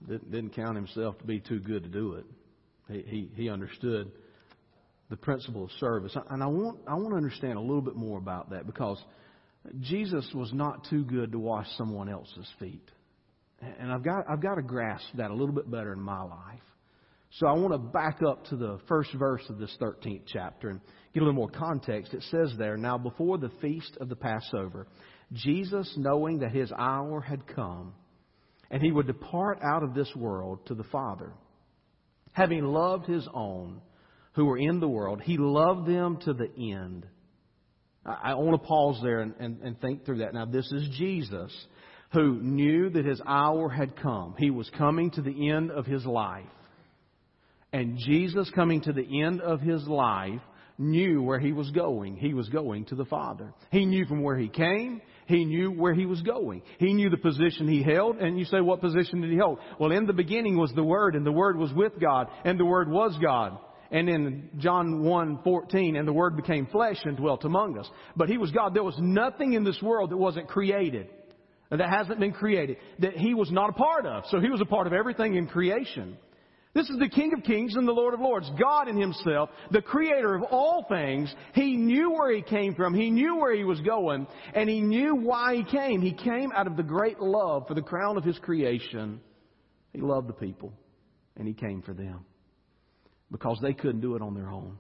[0.06, 2.26] didn't count himself to be too good to do it.
[2.90, 4.12] He, he, he understood
[5.10, 6.14] the principle of service.
[6.30, 9.02] And I want, I want to understand a little bit more about that because
[9.80, 12.92] Jesus was not too good to wash someone else's feet.
[13.80, 16.60] And I've got, I've got to grasp that a little bit better in my life.
[17.32, 20.80] So I want to back up to the first verse of this 13th chapter and
[21.14, 22.14] get a little more context.
[22.14, 24.88] It says there, Now before the feast of the Passover,
[25.34, 27.94] Jesus, knowing that his hour had come,
[28.72, 31.34] and he would depart out of this world to the Father,
[32.32, 33.82] having loved his own
[34.34, 37.06] who were in the world, he loved them to the end.
[38.06, 40.34] I, want to pause there and, and, and think through that.
[40.34, 41.52] Now, this is Jesus
[42.14, 44.36] who knew that his hour had come.
[44.38, 46.46] He was coming to the end of his life.
[47.74, 50.42] And Jesus, coming to the end of his life,
[50.78, 52.16] knew where he was going.
[52.16, 53.54] He was going to the Father.
[53.72, 55.02] He knew from where he came.
[55.26, 56.62] He knew where he was going.
[56.80, 58.18] He knew the position he held.
[58.18, 59.60] And you say, what position did he hold?
[59.80, 62.66] Well, in the beginning was the Word, and the Word was with God, and the
[62.66, 63.58] Word was God.
[63.92, 67.90] And in John 1, 14, and the Word became flesh and dwelt among us.
[68.16, 68.74] But He was God.
[68.74, 71.10] There was nothing in this world that wasn't created,
[71.72, 74.24] that hasn't been created, that He was not a part of.
[74.30, 76.18] So He was a part of everything in creation.
[76.78, 79.82] This is the King of Kings and the Lord of Lords, God in Himself, the
[79.82, 81.34] Creator of all things.
[81.56, 82.94] He knew where He came from.
[82.94, 86.04] He knew where He was going, and He knew why He came.
[86.04, 89.20] He came out of the great love for the crown of His creation.
[89.92, 90.72] He loved the people,
[91.36, 92.24] and He came for them
[93.32, 94.78] because they couldn't do it on their own.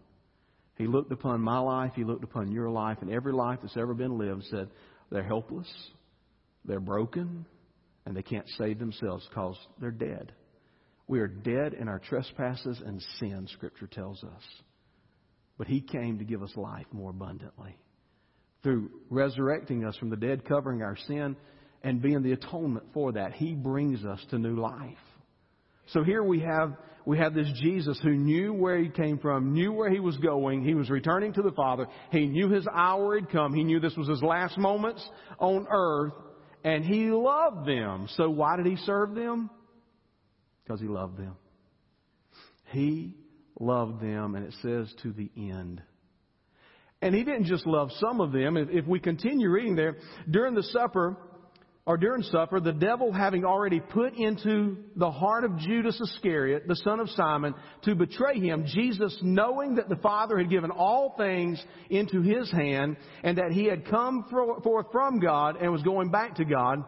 [0.77, 3.95] He looked upon my life, He looked upon your life, and every life that's ever
[3.95, 4.69] been lived said,
[5.09, 5.67] they're helpless,
[6.63, 7.43] they're broken,
[8.05, 10.31] and they can't save themselves because they're dead.
[11.07, 14.43] We are dead in our trespasses and sin, Scripture tells us.
[15.57, 17.77] But He came to give us life more abundantly.
[18.63, 21.37] Through resurrecting us from the dead, covering our sin,
[21.83, 24.97] and being the atonement for that, He brings us to new life.
[25.93, 26.73] So here we have,
[27.05, 30.63] we have this Jesus who knew where he came from, knew where he was going.
[30.63, 31.87] He was returning to the Father.
[32.11, 33.53] He knew his hour had come.
[33.53, 35.07] He knew this was his last moments
[35.39, 36.13] on earth.
[36.65, 38.09] And he loved them.
[38.17, 39.49] So why did he serve them?
[40.68, 41.36] Because he loved them.
[42.72, 43.15] He
[43.57, 45.82] loved them, and it says to the end.
[47.01, 48.57] And he didn't just love some of them.
[48.57, 49.95] If we continue reading there,
[50.30, 51.15] during the supper,
[51.86, 56.76] or during supper, the devil having already put into the heart of Judas Iscariot, the
[56.76, 61.63] son of Simon, to betray him, Jesus, knowing that the Father had given all things
[61.89, 66.36] into his hand, and that he had come forth from God and was going back
[66.36, 66.84] to God,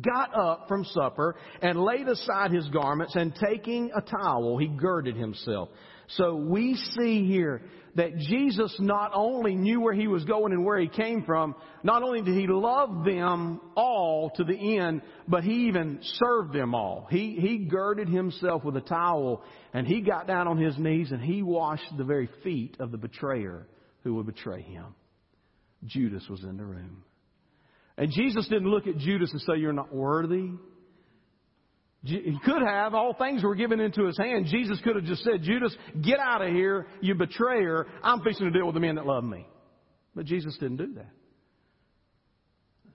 [0.00, 5.16] got up from supper and laid aside his garments and taking a towel, he girded
[5.16, 5.70] himself.
[6.08, 7.62] So we see here
[7.96, 12.02] that Jesus not only knew where he was going and where he came from, not
[12.02, 17.06] only did he love them all to the end, but he even served them all.
[17.10, 19.42] He, he girded himself with a towel
[19.74, 22.98] and he got down on his knees and he washed the very feet of the
[22.98, 23.66] betrayer
[24.02, 24.94] who would betray him.
[25.84, 27.04] Judas was in the room.
[27.98, 30.50] And Jesus didn't look at Judas and say, You're not worthy.
[32.04, 32.94] He could have.
[32.94, 34.46] All things were given into his hand.
[34.48, 37.88] Jesus could have just said, Judas, get out of here, you betrayer.
[38.04, 39.44] I'm fixing to deal with the men that love me.
[40.14, 41.10] But Jesus didn't do that.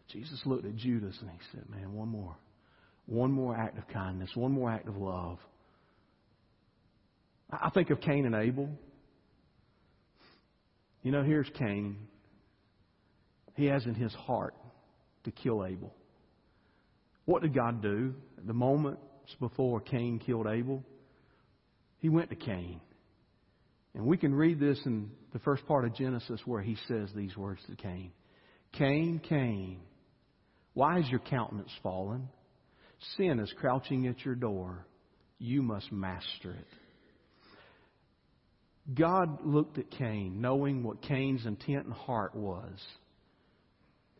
[0.08, 2.38] Jesus looked at Judas and he said, Man, one more.
[3.06, 4.30] One more act of kindness.
[4.36, 5.38] One more act of love.
[7.52, 8.70] I think of Cain and Abel.
[11.02, 11.98] You know, here's Cain.
[13.56, 14.56] He has in his heart
[15.24, 15.94] to kill Abel.
[17.26, 18.14] What did God do?
[18.38, 19.02] At the moments
[19.40, 20.84] before Cain killed Abel,
[22.00, 22.82] he went to Cain.
[23.96, 27.38] And we can read this in the first part of Genesis where he says these
[27.38, 28.12] words to Cain
[28.74, 29.80] Cain, Cain,
[30.74, 32.28] why is your countenance fallen?
[33.18, 34.88] Sin is crouching at your door.
[35.38, 36.68] You must master it.
[38.96, 42.82] God looked at Cain, knowing what Cain's intent and heart was.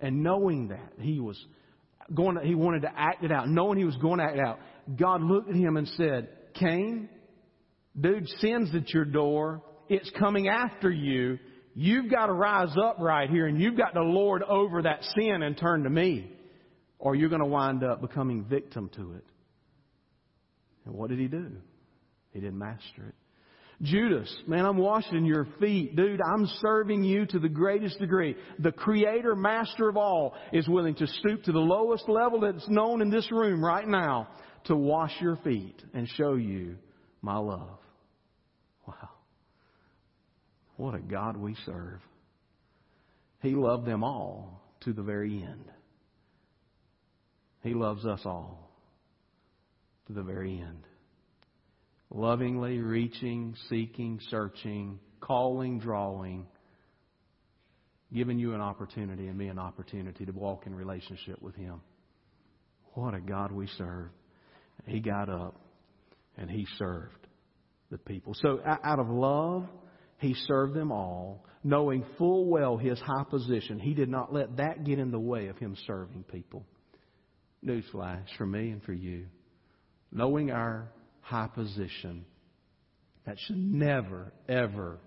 [0.04, 1.42] And knowing that he was
[2.14, 4.46] going to, he wanted to act it out, knowing he was going to act it
[4.46, 4.60] out,
[4.98, 7.08] God looked at him and said, Cain,
[8.00, 9.62] dude, sin's at your door.
[9.88, 11.40] It's coming after you.
[11.74, 15.42] You've got to rise up right here and you've got to lord over that sin
[15.42, 16.30] and turn to me.
[17.00, 19.24] Or you're going to wind up becoming victim to it.
[20.86, 21.50] And what did he do?
[22.34, 23.16] He didn't master it.
[23.84, 25.96] Judas, man, I'm washing your feet.
[25.96, 28.36] Dude, I'm serving you to the greatest degree.
[28.60, 33.02] The creator, master of all, is willing to stoop to the lowest level that's known
[33.02, 34.30] in this room right now
[34.66, 36.78] to wash your feet and show you
[37.22, 37.78] my love.
[38.88, 39.10] Wow.
[40.78, 42.00] What a God we serve.
[43.42, 45.66] He loved them all to the very end.
[47.64, 48.72] He loves us all
[50.08, 50.86] to the very end
[52.14, 56.46] lovingly reaching, seeking, searching, calling, drawing,
[58.14, 61.82] giving you an opportunity and me an opportunity to walk in relationship with Him.
[62.94, 64.10] What a God we serve.
[64.86, 65.60] He got up
[66.38, 67.28] and He served
[67.90, 68.34] the people.
[68.36, 69.66] So out of love,
[70.20, 73.80] He served them all, knowing full well His high position.
[73.80, 76.66] He did not let that get in the way of Him serving people.
[77.66, 79.26] Newsflash for me and for you.
[80.12, 80.92] Knowing our
[81.24, 82.26] high position
[83.26, 85.00] that should never, ever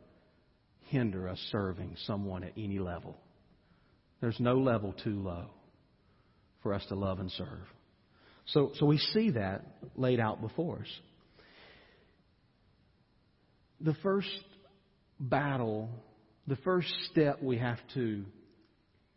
[0.89, 3.17] hinder us serving someone at any level.
[4.21, 5.47] There's no level too low
[6.63, 7.67] for us to love and serve.
[8.47, 9.65] So, so we see that
[9.95, 11.01] laid out before us.
[13.81, 14.29] The first
[15.21, 15.91] battle,
[16.47, 18.25] the first step we have to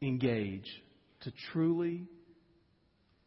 [0.02, 0.68] engage
[1.22, 2.04] to truly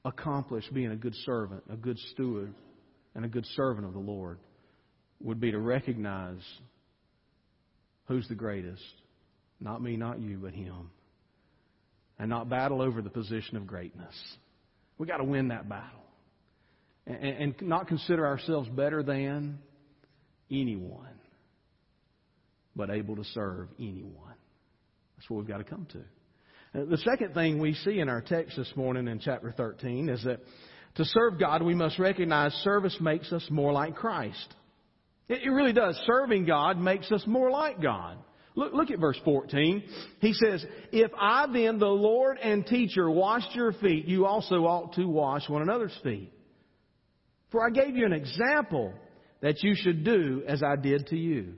[0.05, 2.53] accomplish being a good servant, a good steward
[3.15, 4.39] and a good servant of the Lord
[5.21, 6.41] would be to recognize
[8.07, 8.83] who's the greatest.
[9.61, 10.91] Not me, not you, but Him.
[12.19, 14.15] And not battle over the position of greatness.
[14.99, 16.01] We've got to win that battle.
[17.07, 19.59] And, and not consider ourselves better than
[20.51, 21.19] anyone,
[22.77, 24.35] but able to serve anyone.
[25.17, 26.81] That's what we've got to come to.
[26.81, 30.23] Uh, the second thing we see in our text this morning in chapter 13 is
[30.25, 30.41] that
[30.97, 34.55] to serve God, we must recognize service makes us more like Christ.
[35.29, 35.99] It really does.
[36.07, 38.19] Serving God makes us more like God.
[38.55, 39.83] Look, look at verse 14.
[40.21, 44.95] He says, If I then, the Lord and teacher, washed your feet, you also ought
[44.95, 46.31] to wash one another's feet.
[47.51, 48.93] For I gave you an example
[49.41, 51.55] that you should do as I did to you.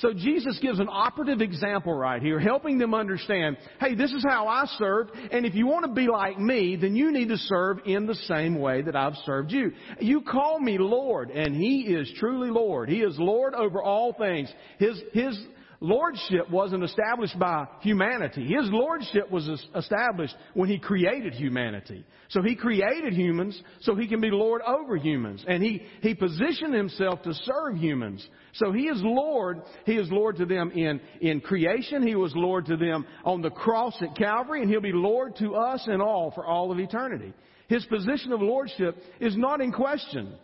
[0.00, 4.48] So Jesus gives an operative example right here, helping them understand, hey, this is how
[4.48, 7.80] I served, and if you want to be like me, then you need to serve
[7.84, 9.72] in the same way that I've served you.
[10.00, 12.88] You call me Lord, and He is truly Lord.
[12.88, 14.50] He is Lord over all things.
[14.78, 15.38] His, His,
[15.80, 18.42] lordship wasn't established by humanity.
[18.42, 22.04] His lordship was established when He created humanity.
[22.28, 25.44] So He created humans so He can be Lord over humans.
[25.48, 28.26] And He, He positioned Himself to serve humans.
[28.54, 29.62] So He is Lord.
[29.86, 32.06] He is Lord to them in, in creation.
[32.06, 34.62] He was Lord to them on the cross at Calvary.
[34.62, 37.32] And He'll be Lord to us and all for all of eternity.
[37.68, 40.34] His position of lordship is not in question.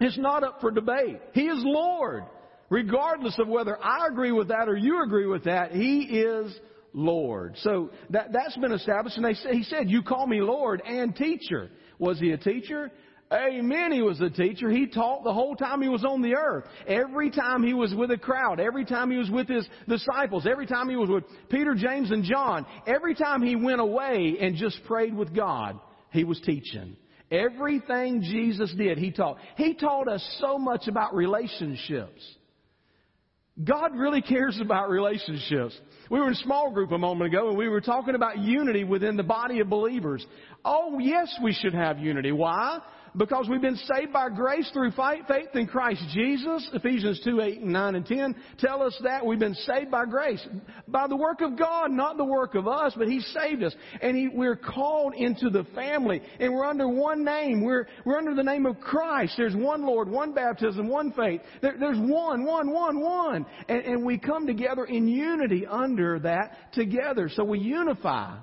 [0.00, 1.20] It's not up for debate.
[1.32, 2.24] He is Lord
[2.68, 6.54] regardless of whether I agree with that or you agree with that, He is
[6.92, 7.56] Lord.
[7.58, 9.16] So that, that's been established.
[9.16, 11.70] And they He said, You call me Lord and teacher.
[11.98, 12.90] Was He a teacher?
[13.32, 13.90] Amen.
[13.90, 14.70] He was a teacher.
[14.70, 16.64] He taught the whole time he was on the earth.
[16.86, 20.66] Every time he was with a crowd, every time he was with his disciples, every
[20.66, 24.78] time he was with Peter, James, and John, every time he went away and just
[24.84, 25.80] prayed with God,
[26.12, 26.96] he was teaching.
[27.32, 29.38] Everything Jesus did, he taught.
[29.56, 32.22] He taught us so much about relationships.
[33.62, 35.78] God really cares about relationships.
[36.10, 38.84] We were in a small group a moment ago and we were talking about unity
[38.84, 40.24] within the body of believers.
[40.64, 42.32] Oh, yes, we should have unity.
[42.32, 42.80] Why?
[43.16, 46.68] Because we've been saved by grace through faith in Christ Jesus.
[46.72, 50.46] Ephesians 2, 8, and 9, and 10 tell us that we've been saved by grace.
[50.88, 53.74] By the work of God, not the work of us, but He saved us.
[54.02, 56.20] And he, we're called into the family.
[56.38, 57.62] And we're under one name.
[57.62, 59.34] We're, we're under the name of Christ.
[59.36, 61.40] There's one Lord, one baptism, one faith.
[61.62, 63.46] There, there's one, one, one, one.
[63.68, 67.30] And, and we come together in unity under that together.
[67.34, 68.36] So we unify.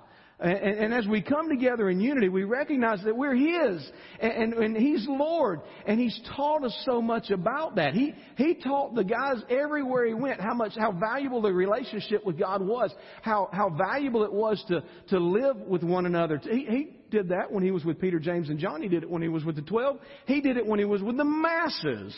[0.44, 3.90] And, and, as we come together in unity, we recognize that we're His
[4.20, 5.62] and, and, and, He's Lord.
[5.88, 7.94] And He's taught us so much about that.
[7.94, 12.38] He, he taught the guys everywhere He went how much, how valuable the relationship with
[12.38, 16.42] God was, how, how valuable it was to, to live with one another.
[16.44, 18.82] He, he did that when He was with Peter, James, and John.
[18.82, 20.00] He did it when He was with the twelve.
[20.26, 22.14] He did it when He was with the masses.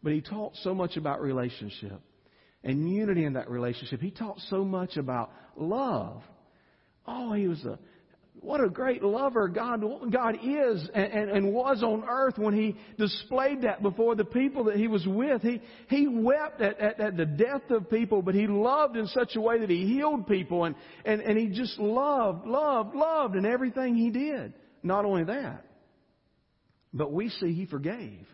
[0.00, 2.00] But He taught so much about relationship
[2.62, 4.00] and unity in that relationship.
[4.00, 6.22] He taught so much about love.
[7.06, 7.78] Oh, he was a
[8.44, 9.82] what a great lover God,
[10.12, 14.64] God is and, and, and, was on earth when He displayed that before the people
[14.64, 15.40] that He was with.
[15.40, 19.34] He, he wept at, at, at, the death of people, but He loved in such
[19.34, 20.74] a way that He healed people and,
[21.06, 24.52] and, and He just loved, loved, loved in everything He did.
[24.82, 25.64] Not only that,
[26.92, 28.26] but we see He forgave.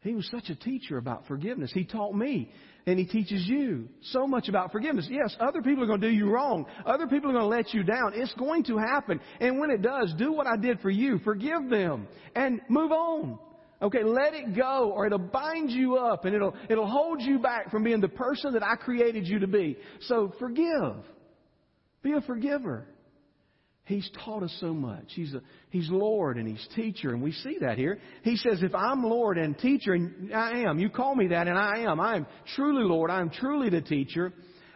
[0.00, 1.70] He was such a teacher about forgiveness.
[1.74, 2.50] He taught me
[2.88, 5.06] and He teaches you so much about forgiveness.
[5.10, 6.66] Yes, other people are going to do you wrong.
[6.86, 8.12] Other people are going to let you down.
[8.14, 9.20] It's going to happen.
[9.40, 11.18] And when it does, do what I did for you.
[11.20, 13.38] Forgive them and move on.
[13.80, 17.70] Okay, let it go or it'll bind you up and it'll, it'll hold you back
[17.70, 19.76] from being the person that I created you to be.
[20.00, 21.04] So forgive.
[22.02, 22.86] Be a forgiver.
[23.88, 25.04] He's taught us so much.
[25.14, 27.98] He's, a, he's Lord and He's teacher, and we see that here.
[28.22, 31.56] He says, If I'm Lord and teacher, and I am, you call me that, and
[31.56, 31.98] I am.
[31.98, 33.10] I am truly Lord.
[33.10, 34.34] I am truly the teacher.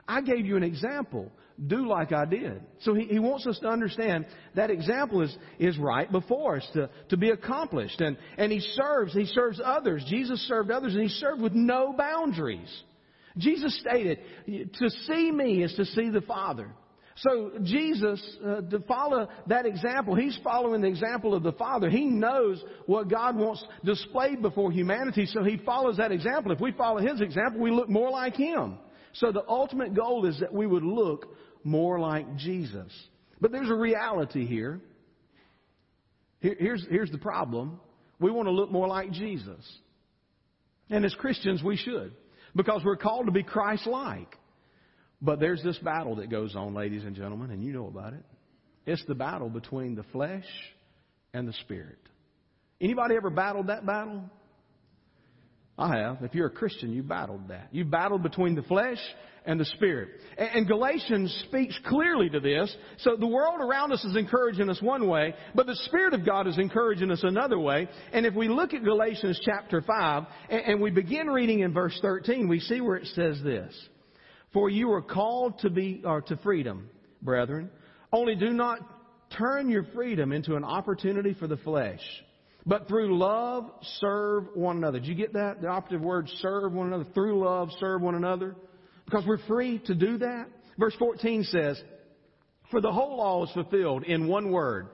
[0.09, 1.31] I gave you an example.
[1.67, 2.63] Do like I did.
[2.81, 6.89] So he, he wants us to understand that example is, is right before us to,
[7.11, 8.01] to be accomplished.
[8.01, 10.03] And, and he serves, he serves others.
[10.09, 12.83] Jesus served others, and he served with no boundaries.
[13.37, 16.71] Jesus stated, To see me is to see the Father.
[17.17, 21.91] So Jesus, uh, to follow that example, he's following the example of the Father.
[21.91, 26.53] He knows what God wants displayed before humanity, so he follows that example.
[26.53, 28.79] If we follow his example, we look more like him.
[29.15, 32.91] So the ultimate goal is that we would look more like Jesus.
[33.41, 34.81] But there's a reality here.
[36.41, 37.79] here here's, here's the problem.
[38.21, 39.61] We want to look more like Jesus.
[40.89, 42.15] And as Christians, we should.
[42.55, 44.37] Because we're called to be Christ-like.
[45.23, 48.25] But there's this battle that goes on, ladies and gentlemen, and you know about it.
[48.85, 50.45] It's the battle between the flesh
[51.33, 51.99] and the spirit.
[52.81, 54.25] Anybody ever battled that battle?
[55.79, 56.19] I have.
[56.23, 57.69] If you're a Christian, you battled that.
[57.71, 58.99] You battled between the flesh
[59.47, 60.09] and the spirit.
[60.37, 62.75] And Galatians speaks clearly to this.
[62.99, 66.47] So the world around us is encouraging us one way, but the Spirit of God
[66.49, 67.89] is encouraging us another way.
[68.13, 72.49] And if we look at Galatians chapter 5 and we begin reading in verse 13,
[72.49, 73.73] we see where it says this.
[74.53, 76.89] For you are called to be or to freedom,
[77.23, 77.71] brethren.
[78.13, 78.81] Only do not
[79.37, 82.03] turn your freedom into an opportunity for the flesh,
[82.67, 84.99] but through love serve one another.
[84.99, 85.63] Did you get that?
[85.63, 87.07] The operative word serve one another.
[87.15, 88.55] Through love serve one another.
[89.07, 90.47] Because we're free to do that.
[90.79, 91.83] Verse 14 says,
[92.71, 94.89] For the whole law is fulfilled in one word,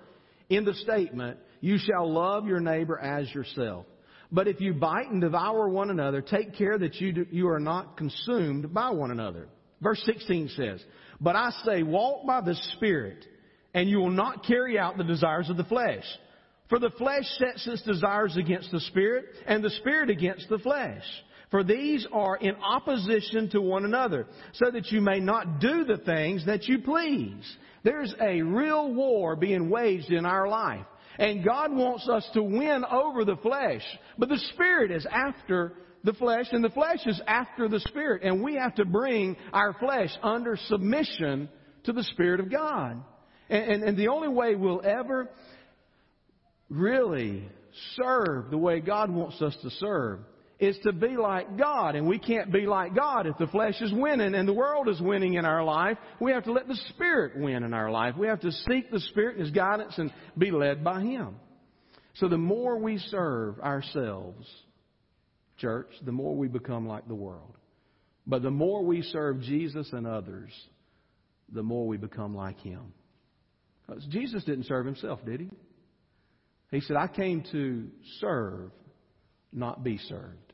[0.48, 3.86] in the statement, You shall love your neighbor as yourself.
[4.30, 7.60] But if you bite and devour one another, take care that you, do, you are
[7.60, 9.48] not consumed by one another.
[9.80, 10.84] Verse 16 says,
[11.20, 13.24] But I say, walk by the Spirit,
[13.72, 16.04] and you will not carry out the desires of the flesh.
[16.68, 21.04] For the flesh sets its desires against the Spirit, and the Spirit against the flesh.
[21.50, 25.96] For these are in opposition to one another, so that you may not do the
[25.96, 27.56] things that you please.
[27.84, 30.84] There's a real war being waged in our life.
[31.18, 33.82] And God wants us to win over the flesh.
[34.16, 38.22] But the Spirit is after the flesh, and the flesh is after the Spirit.
[38.22, 41.48] And we have to bring our flesh under submission
[41.84, 43.02] to the Spirit of God.
[43.50, 45.28] And, and, and the only way we'll ever
[46.70, 47.48] really
[47.96, 50.20] serve the way God wants us to serve
[50.58, 51.94] is to be like God.
[51.94, 55.00] And we can't be like God if the flesh is winning and the world is
[55.00, 55.98] winning in our life.
[56.20, 58.16] We have to let the Spirit win in our life.
[58.16, 61.36] We have to seek the Spirit and His guidance and be led by Him.
[62.14, 64.46] So the more we serve ourselves,
[65.58, 67.54] church, the more we become like the world.
[68.26, 70.50] But the more we serve Jesus and others,
[71.52, 72.92] the more we become like Him.
[73.86, 75.50] Because Jesus didn't serve Himself, did He?
[76.70, 77.88] He said, I came to
[78.20, 78.70] serve,
[79.52, 80.47] not be served.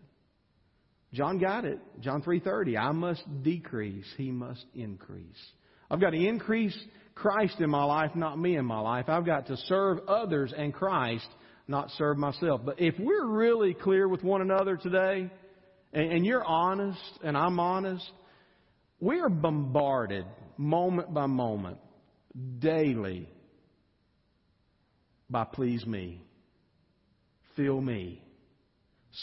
[1.14, 1.78] John got it.
[2.00, 5.52] John 3:30, I must decrease, he must increase.
[5.88, 6.76] I've got to increase
[7.14, 9.08] Christ in my life, not me in my life.
[9.08, 11.28] I've got to serve others and Christ,
[11.68, 12.62] not serve myself.
[12.64, 15.30] But if we're really clear with one another today,
[15.92, 18.10] and, and you're honest and I'm honest,
[18.98, 21.78] we are bombarded moment by moment,
[22.58, 23.28] daily,
[25.30, 26.22] by please me,
[27.54, 28.20] fill me,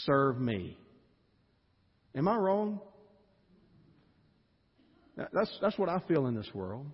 [0.06, 0.78] serve me.
[2.14, 2.80] Am I wrong?
[5.16, 6.86] That's, that's what I feel in this world.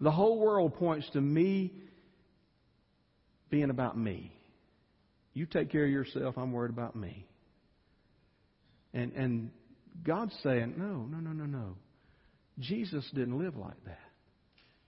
[0.00, 1.72] The whole world points to me
[3.50, 4.32] being about me.
[5.32, 7.26] You take care of yourself, I'm worried about me.
[8.92, 9.50] And, and
[10.04, 11.76] God's saying, no, no, no, no, no.
[12.60, 13.98] Jesus didn't live like that.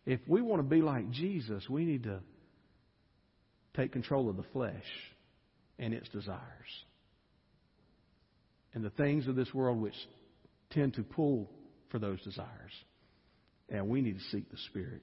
[0.04, 2.20] If we want to be like Jesus, we need to
[3.76, 4.84] take control of the flesh
[5.78, 6.40] and its desires.
[8.77, 9.95] And the things of this world which
[10.68, 11.51] tend to pull
[11.89, 12.72] for those desires.
[13.70, 15.01] And we need to seek the Spirit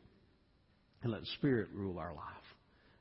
[1.02, 2.24] and let the Spirit rule our life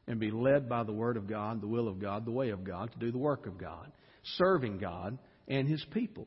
[0.06, 2.64] and be led by the Word of God, the will of God, the way of
[2.64, 3.92] God to do the work of God,
[4.38, 6.26] serving God and His people.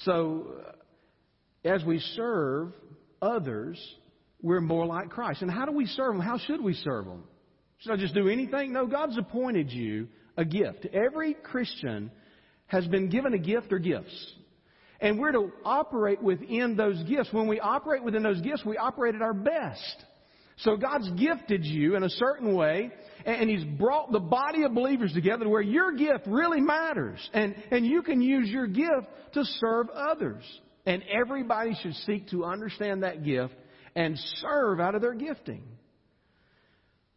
[0.00, 0.72] So, uh,
[1.64, 2.74] as we serve
[3.22, 3.80] others,
[4.42, 5.40] we're more like Christ.
[5.40, 6.20] And how do we serve them?
[6.20, 7.24] How should we serve them?
[7.78, 8.74] Should I just do anything?
[8.74, 10.86] No, God's appointed you a gift.
[10.92, 12.10] Every Christian
[12.72, 14.34] has been given a gift or gifts.
[14.98, 17.28] And we're to operate within those gifts.
[17.32, 20.04] When we operate within those gifts, we operate at our best.
[20.58, 22.90] So God's gifted you in a certain way,
[23.26, 27.18] and He's brought the body of believers together where your gift really matters.
[27.34, 30.42] And, and you can use your gift to serve others.
[30.86, 33.54] And everybody should seek to understand that gift
[33.94, 35.62] and serve out of their gifting.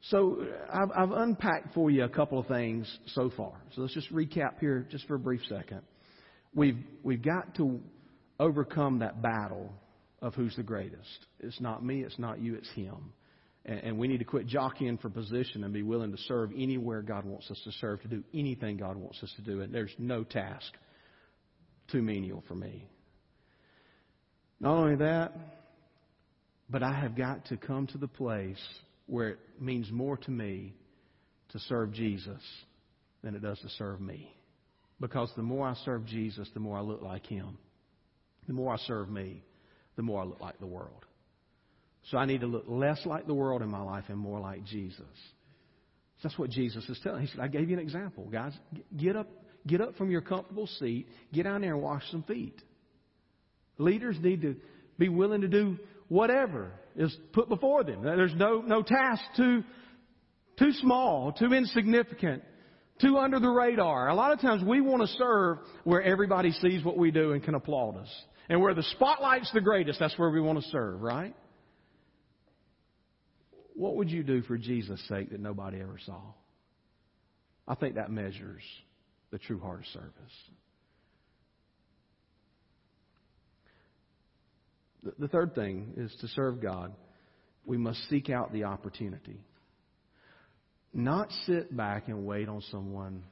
[0.10, 3.54] So I've, I've unpacked for you a couple of things so far.
[3.76, 5.82] So let's just recap here just for a brief second
[6.56, 7.80] we've, we've got to
[8.40, 9.72] overcome that battle
[10.22, 11.28] of who's the greatest.
[11.42, 13.14] It's not me, it's not you, it's Him.
[13.66, 17.02] And, and we need to quit jockeying for position and be willing to serve anywhere
[17.02, 19.62] God wants us to serve, to do anything God wants us to do.
[19.62, 20.72] And there's no task
[21.92, 22.88] too menial for me.
[24.60, 25.34] Not only that,
[26.70, 28.58] but I have got to come to the place
[29.08, 30.74] where it means more to me
[31.50, 32.42] to serve Jesus
[33.24, 34.32] than it does to serve me.
[35.00, 37.58] Because the more I serve Jesus, the more I look like Him.
[38.48, 39.44] The more I serve me,
[39.96, 41.06] the more I look like the world.
[42.12, 44.64] So I need to look less like the world in my life and more like
[44.66, 45.02] Jesus.
[46.24, 47.22] That's what Jesus is telling.
[47.22, 48.28] He said, I gave you an example.
[48.32, 48.54] Guys,
[48.96, 49.28] get up,
[49.68, 52.60] get up from your comfortable seat, get down there and wash some feet.
[53.78, 54.56] Leaders need to
[54.98, 55.78] be willing to do
[56.08, 58.04] whatever is put before them.
[58.04, 59.64] There's no, no task too,
[60.58, 62.44] too small, too insignificant
[63.02, 64.10] too under the radar.
[64.10, 67.44] A lot of times we want to serve where everybody sees what we do and
[67.44, 68.10] can applaud us.
[68.48, 71.36] And where the spotlight's the greatest, that's where we want to serve, right?
[73.74, 76.22] What would you do for Jesus' sake that nobody ever saw?
[77.68, 78.62] I think that measures
[79.32, 80.12] the true heart of service.
[85.20, 86.94] The third thing is to serve God,
[87.66, 89.40] we must seek out the opportunity.
[90.94, 93.24] Not sit back and wait on someone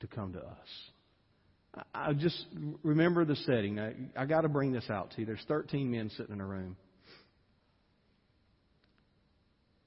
[0.00, 1.84] to come to us.
[1.94, 2.44] I just
[2.82, 3.78] remember the setting.
[3.78, 5.26] I, I got to bring this out to you.
[5.26, 6.76] There's 13 men sitting in a room.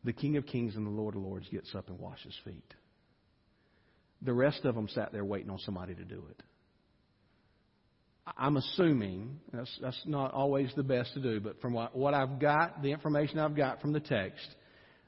[0.04, 2.74] The King of Kings and the Lord of Lords gets up and washes feet.
[4.22, 6.44] The rest of them sat there waiting on somebody to do it.
[8.38, 12.40] I'm assuming that's, that's not always the best to do, but from what, what I've
[12.40, 14.48] got, the information I've got from the text,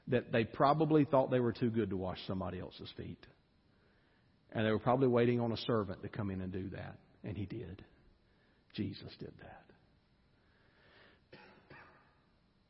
[0.08, 3.24] that they probably thought they were too good to wash somebody else's feet.
[4.52, 6.96] And they were probably waiting on a servant to come in and do that.
[7.24, 7.84] And he did.
[8.74, 9.64] Jesus did that.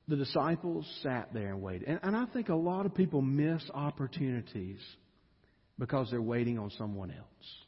[0.08, 1.86] The disciples sat there and waited.
[1.86, 4.80] And, and I think a lot of people miss opportunities
[5.78, 7.67] because they're waiting on someone else.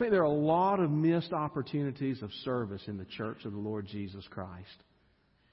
[0.00, 3.52] I think there are a lot of missed opportunities of service in the church of
[3.52, 4.82] the Lord Jesus Christ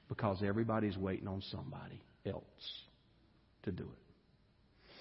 [0.08, 2.44] because everybody's waiting on somebody else
[3.64, 4.94] to do it.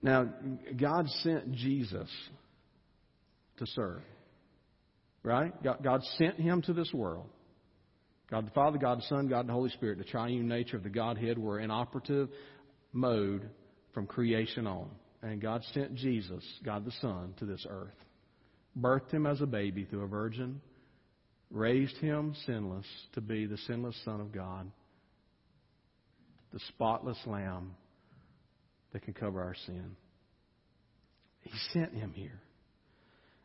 [0.00, 0.26] Now,
[0.74, 2.08] God sent Jesus
[3.58, 4.00] to serve.
[5.22, 5.52] Right?
[5.62, 7.28] God sent him to this world.
[8.30, 10.88] God the Father, God the Son, God the Holy Spirit, the triune nature of the
[10.88, 12.30] Godhead were in operative
[12.90, 13.50] mode
[13.92, 14.88] from creation on.
[15.28, 17.94] And God sent Jesus, God the Son, to this earth,
[18.80, 20.62] birthed him as a baby through a virgin,
[21.50, 24.70] raised him sinless to be the sinless Son of God,
[26.54, 27.74] the spotless Lamb
[28.94, 29.96] that can cover our sin.
[31.42, 32.40] He sent him here.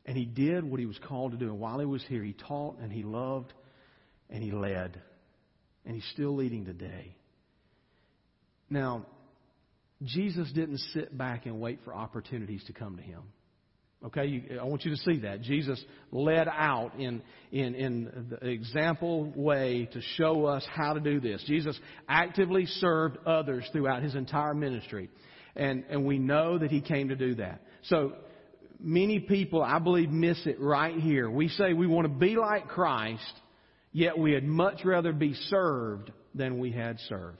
[0.05, 1.49] And he did what he was called to do.
[1.49, 3.51] And while he was here, he taught and he loved
[4.29, 5.01] and he led.
[5.85, 7.17] And he's still leading today.
[8.69, 9.05] Now,
[10.03, 13.21] Jesus didn't sit back and wait for opportunities to come to him.
[14.05, 15.41] Okay, you, I want you to see that.
[15.41, 15.81] Jesus
[16.11, 17.21] led out in,
[17.53, 21.41] in, in the example way to show us how to do this.
[21.47, 21.79] Jesus
[22.09, 25.09] actively served others throughout his entire ministry.
[25.55, 27.61] And, and we know that he came to do that.
[27.83, 28.13] So
[28.77, 31.29] many people, I believe, miss it right here.
[31.29, 33.21] We say we want to be like Christ,
[33.93, 37.37] yet we'd much rather be served than we had served.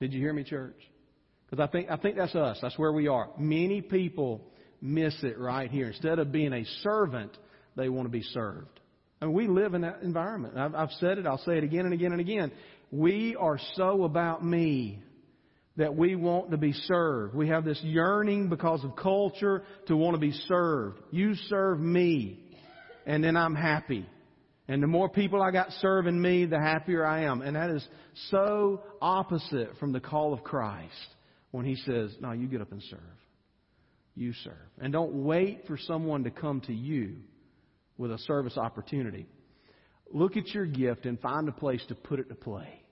[0.00, 0.76] Did you hear me, church?
[1.48, 2.58] Because I think, I think that's us.
[2.60, 3.30] That's where we are.
[3.38, 4.42] Many people
[4.80, 5.88] miss it right here.
[5.88, 7.36] Instead of being a servant,
[7.76, 8.80] they want to be served.
[9.20, 10.56] And we live in that environment.
[10.56, 11.26] I've, I've said it.
[11.26, 12.52] I'll say it again and again and again.
[12.90, 15.02] We are so about me
[15.76, 17.34] that we want to be served.
[17.34, 20.98] We have this yearning because of culture to want to be served.
[21.10, 22.40] You serve me,
[23.06, 24.06] and then I'm happy.
[24.66, 27.40] And the more people I got serving me, the happier I am.
[27.40, 27.86] And that is
[28.30, 30.92] so opposite from the call of Christ
[31.50, 33.00] when He says, No, you get up and serve.
[34.14, 34.54] You serve.
[34.80, 37.16] And don't wait for someone to come to you
[37.96, 39.26] with a service opportunity.
[40.12, 42.82] Look at your gift and find a place to put it to play.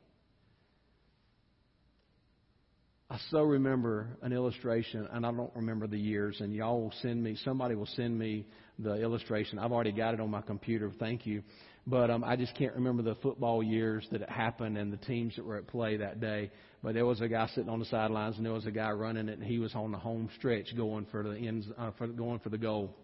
[3.08, 7.22] I so remember an illustration, and I don't remember the years, and y'all will send
[7.22, 8.46] me, somebody will send me
[8.80, 9.60] the illustration.
[9.60, 11.42] I've already got it on my computer, thank you.
[11.86, 15.36] But um, I just can't remember the football years that it happened and the teams
[15.36, 16.50] that were at play that day.
[16.82, 19.28] But there was a guy sitting on the sidelines, and there was a guy running
[19.28, 22.40] it, and he was on the home stretch going for the ends, uh, for going
[22.40, 22.94] for the goal.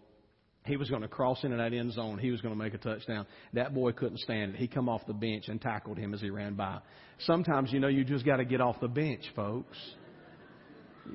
[0.65, 2.17] He was going to cross into that end zone.
[2.17, 3.25] He was going to make a touchdown.
[3.53, 4.57] That boy couldn't stand it.
[4.57, 6.79] He come off the bench and tackled him as he ran by.
[7.19, 9.77] Sometimes, you know, you just got to get off the bench, folks.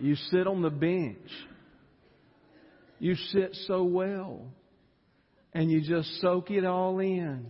[0.01, 1.31] You sit on the bench.
[2.99, 4.43] You sit so well.
[5.55, 7.47] And you just soak it all in.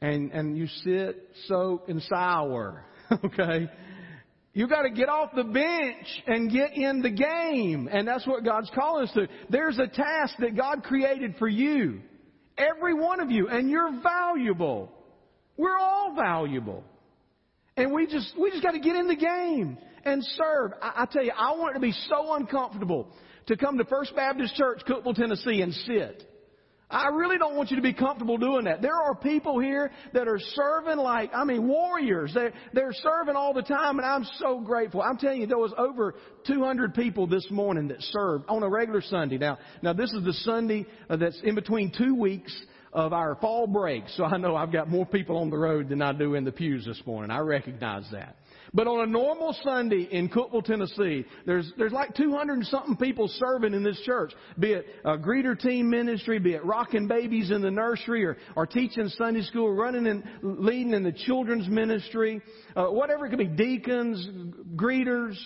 [0.00, 2.84] And, and you sit, soak, and sour.
[3.24, 3.68] okay?
[4.52, 7.88] You got to get off the bench and get in the game.
[7.90, 9.28] And that's what God's calling us to.
[9.48, 12.00] There's a task that God created for you.
[12.58, 13.48] Every one of you.
[13.48, 14.90] And you're valuable.
[15.56, 16.82] We're all valuable.
[17.76, 20.72] And we just, we just got to get in the game and serve.
[20.82, 23.08] I, I tell you, I want it to be so uncomfortable
[23.46, 26.29] to come to First Baptist Church, Cookeville, Tennessee and sit.
[26.90, 28.82] I really don't want you to be comfortable doing that.
[28.82, 32.32] There are people here that are serving like, I mean, warriors.
[32.34, 35.00] They're, they're serving all the time, and I'm so grateful.
[35.00, 36.16] I'm telling you, there was over
[36.46, 39.38] 200 people this morning that served on a regular Sunday.
[39.38, 42.54] Now, now this is the Sunday uh, that's in between two weeks
[42.92, 46.02] of our fall break, so I know I've got more people on the road than
[46.02, 47.30] I do in the pews this morning.
[47.30, 48.34] I recognize that.
[48.72, 53.28] But on a normal Sunday in Cookeville, Tennessee, there's, there's like 200 and something people
[53.28, 54.32] serving in this church.
[54.58, 58.66] Be it a greeter team ministry, be it rocking babies in the nursery or, or
[58.66, 62.40] teaching Sunday school, running and leading in the children's ministry,
[62.76, 64.28] uh, whatever it could be, deacons,
[64.76, 65.36] greeters,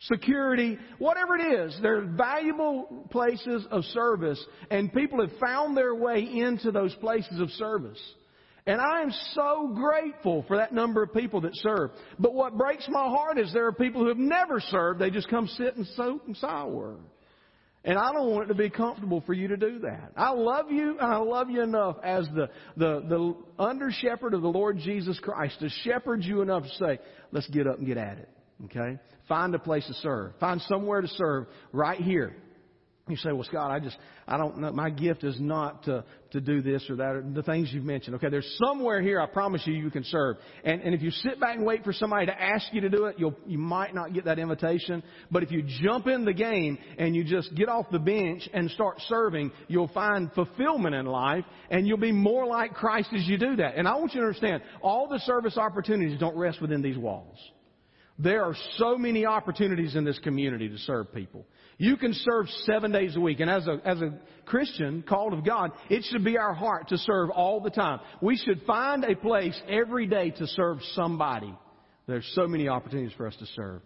[0.00, 1.78] security, whatever it is.
[1.82, 7.50] They're valuable places of service and people have found their way into those places of
[7.50, 8.00] service.
[8.66, 11.90] And I am so grateful for that number of people that serve.
[12.18, 15.00] But what breaks my heart is there are people who have never served.
[15.00, 16.96] They just come sit and soak and sour.
[17.82, 20.12] And I don't want it to be comfortable for you to do that.
[20.14, 24.42] I love you and I love you enough as the, the, the under shepherd of
[24.42, 26.98] the Lord Jesus Christ to shepherd you enough to say,
[27.32, 28.28] let's get up and get at it.
[28.66, 28.98] Okay?
[29.28, 30.32] Find a place to serve.
[30.38, 32.36] Find somewhere to serve right here.
[33.10, 33.96] You say, well, Scott, I just,
[34.28, 37.42] I don't know, my gift is not to, to do this or that, or the
[37.42, 38.16] things you've mentioned.
[38.16, 40.36] Okay, there's somewhere here, I promise you, you can serve.
[40.64, 43.06] And, and if you sit back and wait for somebody to ask you to do
[43.06, 45.02] it, you'll, you might not get that invitation.
[45.30, 48.70] But if you jump in the game and you just get off the bench and
[48.70, 53.38] start serving, you'll find fulfillment in life and you'll be more like Christ as you
[53.38, 53.76] do that.
[53.76, 57.38] And I want you to understand, all the service opportunities don't rest within these walls.
[58.22, 61.46] There are so many opportunities in this community to serve people.
[61.80, 63.40] You can serve seven days a week.
[63.40, 64.12] And as a, as a
[64.44, 68.00] Christian called of God, it should be our heart to serve all the time.
[68.20, 71.56] We should find a place every day to serve somebody.
[72.06, 73.80] There's so many opportunities for us to serve.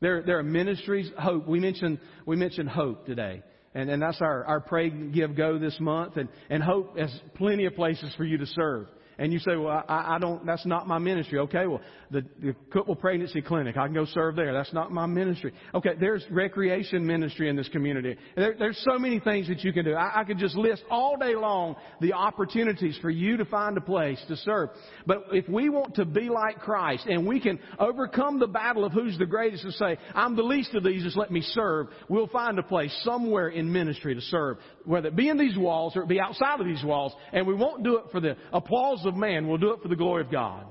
[0.00, 1.46] There, there are ministries, hope.
[1.46, 3.42] We mentioned, we mentioned hope today.
[3.74, 6.16] And, and that's our, our pray, give, go this month.
[6.16, 8.86] And, and hope has plenty of places for you to serve.
[9.18, 11.38] And you say, well, I, I don't, that's not my ministry.
[11.38, 14.52] Okay, well, the, the Cookeville Pregnancy Clinic, I can go serve there.
[14.52, 15.52] That's not my ministry.
[15.74, 18.16] Okay, there's recreation ministry in this community.
[18.36, 19.94] There, there's so many things that you can do.
[19.94, 23.80] I, I could just list all day long the opportunities for you to find a
[23.80, 24.70] place to serve.
[25.06, 28.92] But if we want to be like Christ and we can overcome the battle of
[28.92, 32.28] who's the greatest and say, I'm the least of these, just let me serve, we'll
[32.28, 34.58] find a place somewhere in ministry to serve.
[34.86, 37.12] Whether it be in these walls or it be outside of these walls.
[37.32, 39.48] And we won't do it for the applause of man.
[39.48, 40.64] We'll do it for the glory of God.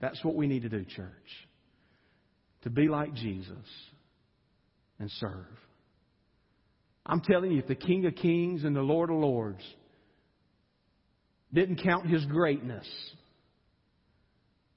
[0.00, 1.10] That's what we need to do, church.
[2.62, 3.66] To be like Jesus
[4.98, 5.46] and serve.
[7.04, 9.62] I'm telling you, if the King of Kings and the Lord of Lords
[11.52, 12.86] didn't count his greatness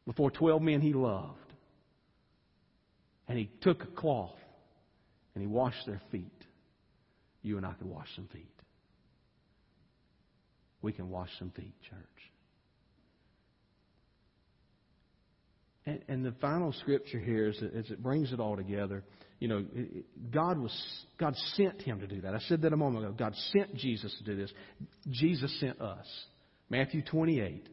[0.06, 1.38] before 12 men he loved,
[3.28, 4.36] and he took a cloth
[5.36, 6.39] and he washed their feet,
[7.42, 8.52] you and I can wash some feet.
[10.82, 12.00] We can wash some feet, church.
[15.86, 19.04] And, and the final scripture here is, is it brings it all together.
[19.40, 19.66] You know,
[20.32, 20.74] God was
[21.18, 22.36] God sent him to do that.
[22.36, 23.16] I said that a moment ago.
[23.18, 24.52] God sent Jesus to do this.
[25.10, 26.06] Jesus sent us.
[26.70, 27.68] Matthew 28.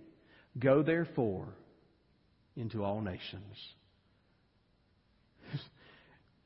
[0.58, 1.48] Go therefore
[2.56, 3.56] into all nations.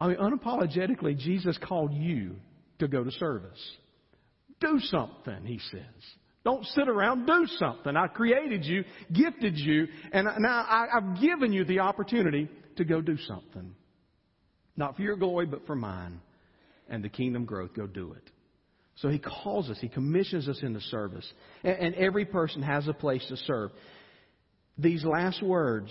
[0.01, 2.37] I mean, unapologetically, Jesus called you
[2.81, 3.61] to go to service.
[4.61, 6.05] Do something, he says.
[6.45, 7.97] Don't sit around, do something.
[7.97, 13.17] I created you, gifted you, and now I've given you the opportunity to go do
[13.19, 13.75] something.
[14.77, 16.21] Not for your glory, but for mine.
[16.89, 18.31] And the kingdom growth, go do it.
[18.97, 21.31] So he calls us, he commissions us into service.
[21.63, 23.71] And, every person has a place to serve.
[24.77, 25.91] These last words,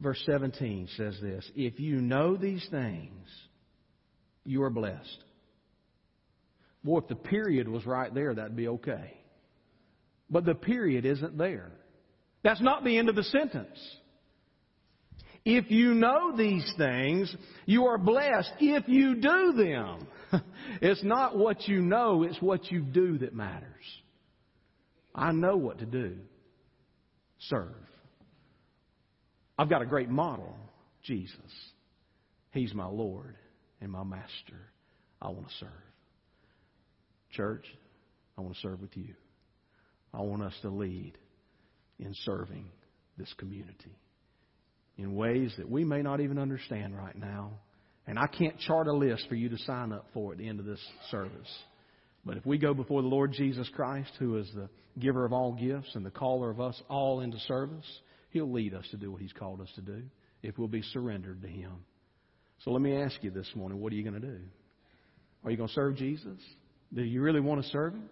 [0.00, 3.28] verse 17 says this If you know these things,
[4.44, 5.24] you are blessed.
[6.84, 9.18] Boy, if the period was right there, that'd be okay.
[10.30, 11.72] But the period isn't there.
[12.42, 13.78] That's not the end of the sentence.
[15.44, 20.06] If you know these things, you are blessed if you do them.
[20.82, 23.84] it's not what you know, it's what you do that matters.
[25.14, 26.16] I know what to do.
[27.48, 27.74] Serve.
[29.58, 30.54] I've got a great model,
[31.02, 31.36] Jesus.
[32.52, 33.36] He's my Lord
[33.80, 34.70] and my Master.
[35.20, 35.87] I want to serve.
[37.32, 37.64] Church,
[38.36, 39.14] I want to serve with you.
[40.12, 41.18] I want us to lead
[41.98, 42.66] in serving
[43.18, 43.96] this community
[44.96, 47.52] in ways that we may not even understand right now.
[48.06, 50.60] And I can't chart a list for you to sign up for at the end
[50.60, 51.48] of this service.
[52.24, 54.68] But if we go before the Lord Jesus Christ, who is the
[54.98, 57.86] giver of all gifts and the caller of us all into service,
[58.30, 60.02] He'll lead us to do what He's called us to do
[60.42, 61.72] if we'll be surrendered to Him.
[62.64, 64.40] So let me ask you this morning what are you going to do?
[65.44, 66.38] Are you going to serve Jesus?
[66.94, 68.08] Do you really want to serve Him?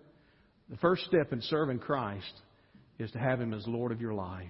[0.69, 2.33] The first step in serving Christ
[2.99, 4.47] is to have Him as Lord of your life.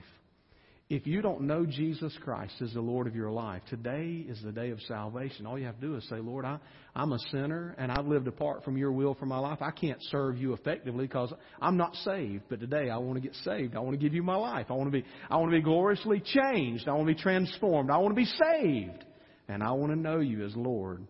[0.89, 4.53] If you don't know Jesus Christ as the Lord of your life, today is the
[4.53, 5.45] day of salvation.
[5.45, 6.61] All you have to do is say, Lord, I,
[6.95, 9.59] I'm a sinner and I've lived apart from your will for my life.
[9.61, 12.45] I can't serve you effectively because I'm not saved.
[12.49, 13.75] But today I want to get saved.
[13.75, 14.67] I want to give you my life.
[14.71, 16.87] I want to be, I want to be gloriously changed.
[16.87, 17.91] I want to be transformed.
[17.91, 19.05] I want to be saved.
[19.49, 21.05] And I want to know you as Lord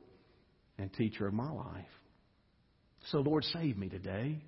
[0.79, 1.85] and teacher of my life.
[3.11, 4.39] So Lord, save me today.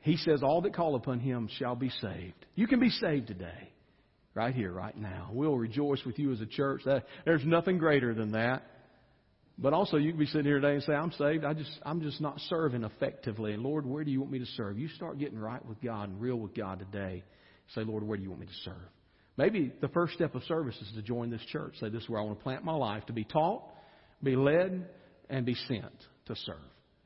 [0.00, 2.46] He says, All that call upon him shall be saved.
[2.54, 3.70] You can be saved today,
[4.34, 5.30] right here, right now.
[5.32, 6.82] We'll rejoice with you as a church.
[6.84, 8.62] That, there's nothing greater than that.
[9.58, 11.44] But also, you can be sitting here today and say, I'm saved.
[11.44, 13.52] I just, I'm just not serving effectively.
[13.52, 14.78] And Lord, where do you want me to serve?
[14.78, 17.24] You start getting right with God and real with God today.
[17.74, 18.90] Say, Lord, where do you want me to serve?
[19.38, 21.74] Maybe the first step of service is to join this church.
[21.80, 23.64] Say, this is where I want to plant my life, to be taught,
[24.22, 24.88] be led,
[25.30, 25.92] and be sent
[26.26, 26.56] to serve.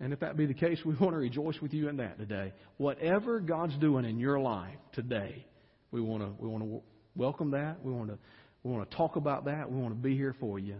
[0.01, 2.53] And if that be the case, we want to rejoice with you in that today.
[2.79, 5.45] Whatever God's doing in your life today,
[5.91, 6.81] we want to we want to
[7.15, 7.85] welcome that.
[7.85, 8.19] We want to
[8.63, 9.71] we want to talk about that.
[9.71, 10.77] We want to be here for you.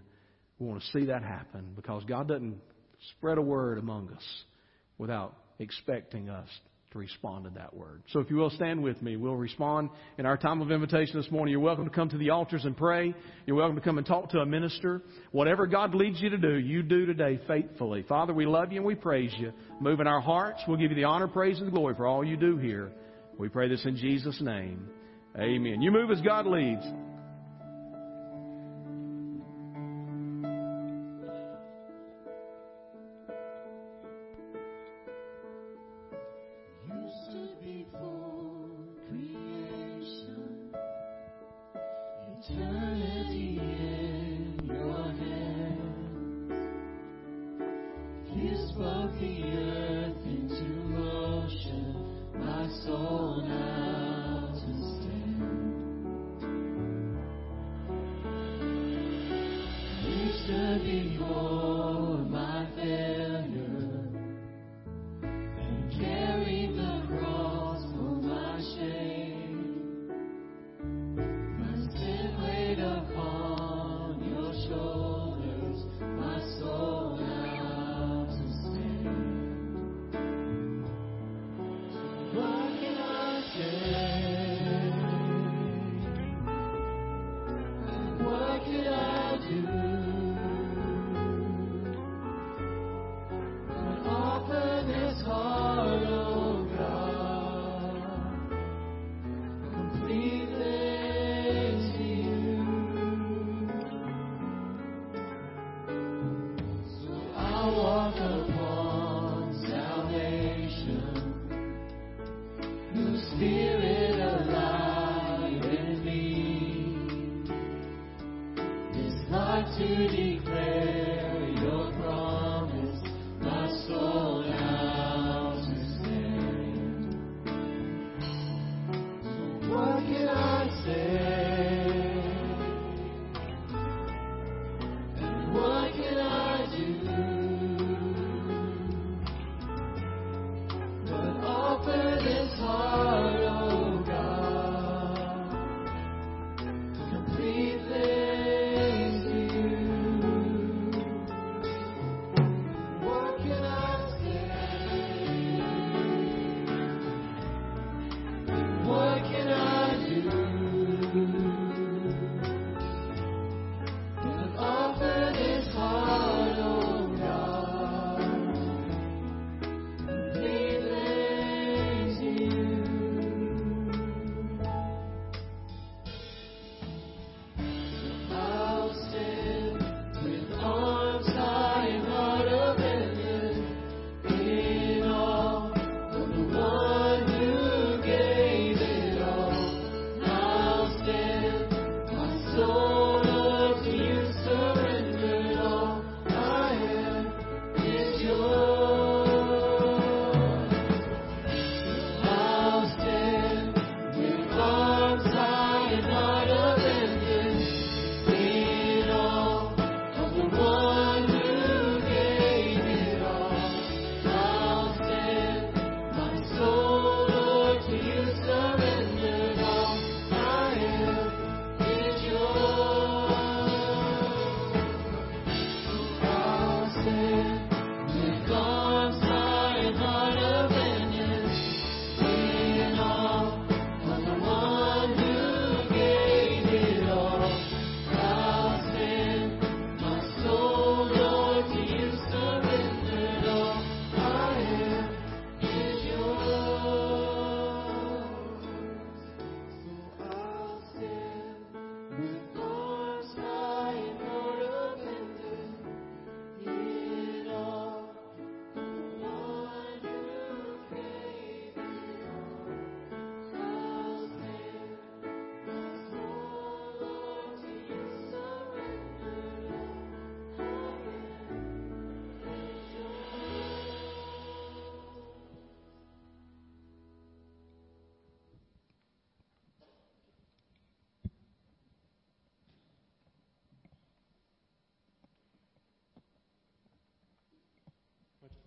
[0.59, 2.61] We want to see that happen because God doesn't
[3.17, 4.25] spread a word among us
[4.99, 6.49] without expecting us
[6.93, 8.03] to respond to that word.
[8.09, 11.31] So if you will stand with me, we'll respond in our time of invitation this
[11.31, 11.53] morning.
[11.53, 13.15] You're welcome to come to the altars and pray.
[13.47, 15.03] You're welcome to come and talk to a minister.
[15.31, 18.05] Whatever God leads you to do, you do today faithfully.
[18.09, 19.53] Father, we love you and we praise you.
[19.81, 20.63] Move in our hearts.
[20.67, 22.91] We'll give you the honor, praise, and the glory for all you do here.
[23.39, 24.89] We pray this in Jesus' name.
[25.39, 25.81] Amen.
[25.81, 26.83] You move as God leads.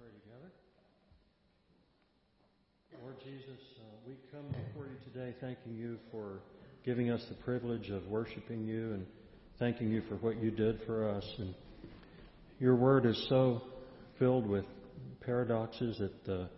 [0.04, 0.52] Pray together.
[3.02, 6.42] Lord Jesus, uh, we come before you today thanking you for
[6.84, 9.06] giving us the privilege of worshiping you and
[9.60, 11.24] thanking you for what you did for us.
[11.38, 11.56] And
[12.60, 13.62] your word is so
[14.20, 14.66] filled with
[15.22, 16.50] paradoxes that the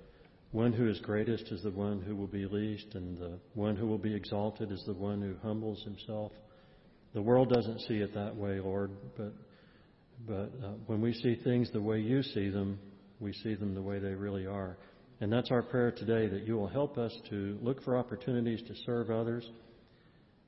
[0.52, 3.86] one who is greatest is the one who will be least, and the one who
[3.86, 6.32] will be exalted is the one who humbles himself.
[7.14, 9.34] The world doesn't see it that way, Lord, but
[10.26, 12.80] but uh, when we see things the way you see them,
[13.26, 14.78] we see them the way they really are.
[15.20, 18.76] And that's our prayer today that you will help us to look for opportunities to
[18.86, 19.44] serve others.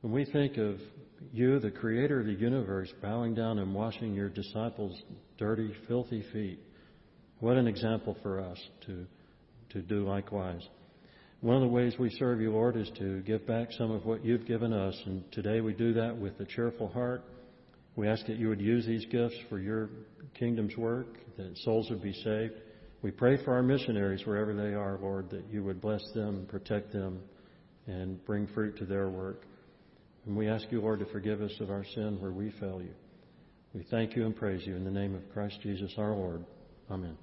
[0.01, 0.79] When we think of
[1.33, 4.95] you, the creator of the universe, bowing down and washing your disciples'
[5.39, 6.59] dirty, filthy feet,
[7.39, 9.07] what an example for us to,
[9.71, 10.61] to do likewise.
[11.41, 14.23] One of the ways we serve you, Lord, is to give back some of what
[14.23, 14.95] you've given us.
[15.07, 17.23] And today we do that with a cheerful heart.
[17.95, 19.89] We ask that you would use these gifts for your
[20.37, 22.53] kingdom's work, that souls would be saved.
[23.01, 26.91] We pray for our missionaries wherever they are, Lord, that you would bless them, protect
[26.91, 27.19] them,
[27.85, 29.43] and bring fruit to their work.
[30.25, 32.93] And we ask you, Lord, to forgive us of our sin where we fail you.
[33.73, 36.43] We thank you and praise you in the name of Christ Jesus our Lord.
[36.89, 37.17] Amen.